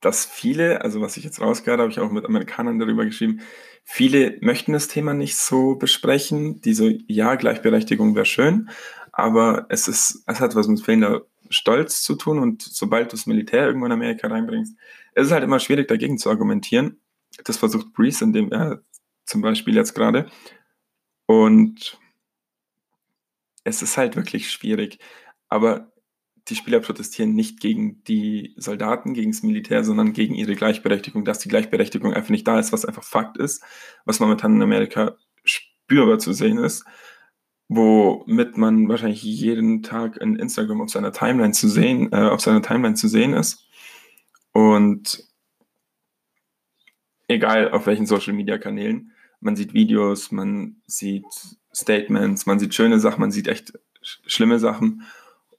dass 0.00 0.24
viele, 0.24 0.82
also 0.82 1.00
was 1.00 1.16
ich 1.16 1.24
jetzt 1.24 1.40
rausgehört 1.40 1.80
habe, 1.80 1.90
habe 1.90 1.92
ich 1.92 1.98
auch 1.98 2.12
mit 2.12 2.26
Amerikanern 2.26 2.78
darüber 2.78 3.04
geschrieben, 3.04 3.40
viele 3.84 4.38
möchten 4.40 4.72
das 4.72 4.88
Thema 4.88 5.14
nicht 5.14 5.36
so 5.36 5.76
besprechen. 5.76 6.60
Diese, 6.60 6.98
ja, 7.06 7.34
Gleichberechtigung 7.34 8.14
wäre 8.14 8.26
schön, 8.26 8.70
aber 9.12 9.66
es 9.68 9.88
ist, 9.88 10.22
es 10.26 10.40
hat 10.40 10.54
was 10.54 10.68
mit 10.68 10.80
fehlender 10.82 11.22
Stolz 11.50 12.02
zu 12.02 12.14
tun 12.14 12.38
und 12.38 12.62
sobald 12.62 13.12
du 13.12 13.16
das 13.16 13.26
Militär 13.26 13.66
irgendwo 13.66 13.86
in 13.86 13.92
Amerika 13.92 14.28
reinbringst, 14.28 14.76
ist 15.14 15.26
es 15.26 15.32
halt 15.32 15.44
immer 15.44 15.60
schwierig 15.60 15.88
dagegen 15.88 16.18
zu 16.18 16.30
argumentieren. 16.30 17.00
Das 17.44 17.58
versucht 17.58 17.92
Breeze, 17.92 18.24
indem 18.24 18.50
er 18.50 18.82
zum 19.24 19.42
Beispiel 19.42 19.74
jetzt 19.74 19.94
gerade. 19.94 20.30
Und 21.26 21.98
es 23.64 23.82
ist 23.82 23.96
halt 23.96 24.16
wirklich 24.16 24.50
schwierig. 24.50 24.98
Aber 25.48 25.91
die 26.48 26.56
Spieler 26.56 26.80
protestieren 26.80 27.34
nicht 27.34 27.60
gegen 27.60 28.02
die 28.04 28.54
Soldaten, 28.56 29.14
gegen 29.14 29.30
das 29.30 29.42
Militär, 29.42 29.84
sondern 29.84 30.12
gegen 30.12 30.34
ihre 30.34 30.54
Gleichberechtigung, 30.54 31.24
dass 31.24 31.38
die 31.38 31.48
Gleichberechtigung 31.48 32.12
einfach 32.12 32.30
nicht 32.30 32.46
da 32.46 32.58
ist, 32.58 32.72
was 32.72 32.84
einfach 32.84 33.04
Fakt 33.04 33.36
ist, 33.36 33.62
was 34.04 34.18
momentan 34.18 34.56
in 34.56 34.62
Amerika 34.62 35.16
spürbar 35.44 36.18
zu 36.18 36.32
sehen 36.32 36.58
ist, 36.58 36.84
womit 37.68 38.56
man 38.56 38.88
wahrscheinlich 38.88 39.22
jeden 39.22 39.82
Tag 39.82 40.16
in 40.16 40.36
Instagram 40.36 40.80
auf 40.80 40.90
seiner 40.90 41.12
Timeline 41.12 41.52
zu 41.52 41.68
sehen, 41.68 42.10
äh, 42.12 42.28
auf 42.28 42.40
seiner 42.40 42.62
Timeline 42.62 42.96
zu 42.96 43.08
sehen 43.08 43.34
ist. 43.34 43.66
Und 44.52 45.24
egal 47.28 47.70
auf 47.70 47.86
welchen 47.86 48.06
Social 48.06 48.32
Media 48.32 48.58
Kanälen, 48.58 49.12
man 49.40 49.56
sieht 49.56 49.74
Videos, 49.74 50.32
man 50.32 50.82
sieht 50.86 51.24
Statements, 51.74 52.46
man 52.46 52.58
sieht 52.58 52.74
schöne 52.74 53.00
Sachen, 53.00 53.20
man 53.20 53.32
sieht 53.32 53.48
echt 53.48 53.72
schlimme 54.02 54.58
Sachen. 54.58 55.02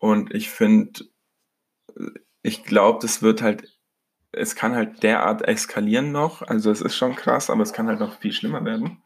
Und 0.04 0.34
ich 0.34 0.50
finde, 0.50 1.06
ich 2.42 2.66
glaube, 2.66 3.00
das 3.02 3.22
wird 3.22 3.42
halt, 3.42 3.80
es 4.34 4.54
kann 4.54 4.76
halt 4.76 5.02
derart 5.02 5.44
eskalieren 5.44 6.12
noch. 6.12 6.42
Also 6.42 6.72
es 6.72 6.82
ist 6.82 6.98
schon 6.98 7.16
krass, 7.16 7.50
aber 7.50 7.64
es 7.64 7.72
kann 7.72 7.88
halt 7.88 8.02
noch 8.02 8.20
viel 8.20 8.34
schlimmer 8.34 8.66
werden. 8.66 9.02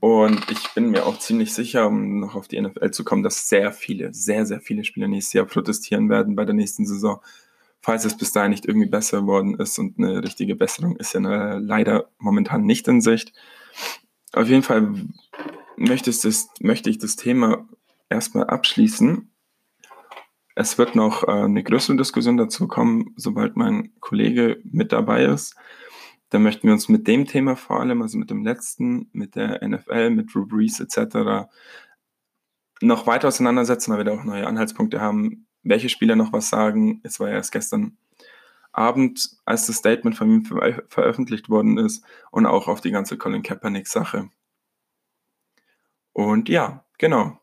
Und 0.00 0.50
ich 0.50 0.74
bin 0.74 0.90
mir 0.90 1.06
auch 1.06 1.18
ziemlich 1.18 1.54
sicher, 1.54 1.86
um 1.86 2.20
noch 2.20 2.34
auf 2.34 2.48
die 2.48 2.60
NFL 2.60 2.90
zu 2.90 3.02
kommen, 3.02 3.22
dass 3.22 3.48
sehr 3.48 3.72
viele, 3.72 4.12
sehr, 4.12 4.44
sehr 4.44 4.60
viele 4.60 4.84
Spieler 4.84 5.08
nächstes 5.08 5.32
Jahr 5.32 5.46
protestieren 5.46 6.10
werden 6.10 6.36
bei 6.36 6.44
der 6.44 6.54
nächsten 6.54 6.84
Saison, 6.84 7.22
falls 7.80 8.04
es 8.04 8.14
bis 8.14 8.32
dahin 8.32 8.50
nicht 8.50 8.66
irgendwie 8.66 8.90
besser 8.90 9.22
geworden 9.22 9.58
ist. 9.58 9.78
Und 9.78 9.96
eine 9.96 10.22
richtige 10.22 10.54
Besserung 10.54 10.96
ist 10.96 11.14
ja 11.14 11.56
leider 11.56 12.10
momentan 12.18 12.66
nicht 12.66 12.88
in 12.88 13.00
Sicht. 13.00 13.32
Auf 14.34 14.48
jeden 14.48 14.62
Fall 14.62 14.92
möchte 15.78 16.10
ich 16.10 16.20
das, 16.20 16.50
möchte 16.60 16.90
ich 16.90 16.98
das 16.98 17.16
Thema 17.16 17.66
erstmal 18.10 18.48
abschließen 18.48 19.30
es 20.56 20.78
wird 20.78 20.96
noch 20.96 21.22
äh, 21.28 21.32
eine 21.32 21.62
größere 21.62 21.96
Diskussion 21.96 22.38
dazu 22.38 22.66
kommen, 22.66 23.12
sobald 23.16 23.56
mein 23.56 23.92
Kollege 24.00 24.58
mit 24.64 24.90
dabei 24.90 25.26
ist. 25.26 25.54
Da 26.30 26.38
möchten 26.38 26.66
wir 26.66 26.72
uns 26.72 26.88
mit 26.88 27.06
dem 27.06 27.26
Thema 27.26 27.56
vor 27.56 27.78
allem, 27.78 28.02
also 28.02 28.18
mit 28.18 28.30
dem 28.30 28.42
letzten, 28.42 29.08
mit 29.12 29.36
der 29.36 29.60
NFL, 29.66 30.10
mit 30.10 30.34
Drew 30.34 30.46
Brees 30.46 30.80
etc. 30.80 31.46
noch 32.80 33.06
weiter 33.06 33.28
auseinandersetzen, 33.28 33.92
weil 33.92 34.00
wir 34.00 34.04
da 34.04 34.12
auch 34.12 34.24
neue 34.24 34.46
Anhaltspunkte 34.46 35.00
haben, 35.00 35.46
welche 35.62 35.90
Spieler 35.90 36.16
noch 36.16 36.32
was 36.32 36.48
sagen. 36.48 37.00
Es 37.04 37.20
war 37.20 37.28
ja 37.28 37.34
erst 37.34 37.52
gestern 37.52 37.98
Abend, 38.72 39.36
als 39.44 39.66
das 39.66 39.76
Statement 39.76 40.16
von 40.16 40.30
ihm 40.30 40.44
ver 40.46 40.82
veröffentlicht 40.88 41.50
worden 41.50 41.76
ist 41.76 42.02
und 42.30 42.46
auch 42.46 42.66
auf 42.66 42.80
die 42.80 42.90
ganze 42.90 43.18
Colin 43.18 43.42
Kaepernick-Sache. 43.42 44.30
Und 46.14 46.48
ja, 46.48 46.84
genau. 46.98 47.38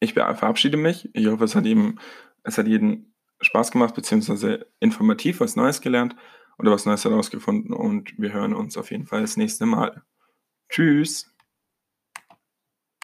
Ich 0.00 0.14
verabschiede 0.14 0.76
mich. 0.78 1.10
Ich 1.12 1.26
hoffe, 1.26 1.44
es 1.44 1.54
hat, 1.54 1.66
jedem, 1.66 1.98
es 2.42 2.56
hat 2.58 2.66
jeden 2.66 3.14
Spaß 3.40 3.70
gemacht, 3.70 3.94
beziehungsweise 3.94 4.66
informativ 4.80 5.40
was 5.40 5.56
Neues 5.56 5.80
gelernt 5.80 6.16
oder 6.58 6.72
was 6.72 6.86
Neues 6.86 7.04
herausgefunden 7.04 7.72
und 7.74 8.18
wir 8.18 8.32
hören 8.32 8.54
uns 8.54 8.76
auf 8.76 8.90
jeden 8.90 9.06
Fall 9.06 9.20
das 9.20 9.36
nächste 9.36 9.66
Mal. 9.66 10.02
Tschüss! 10.70 11.29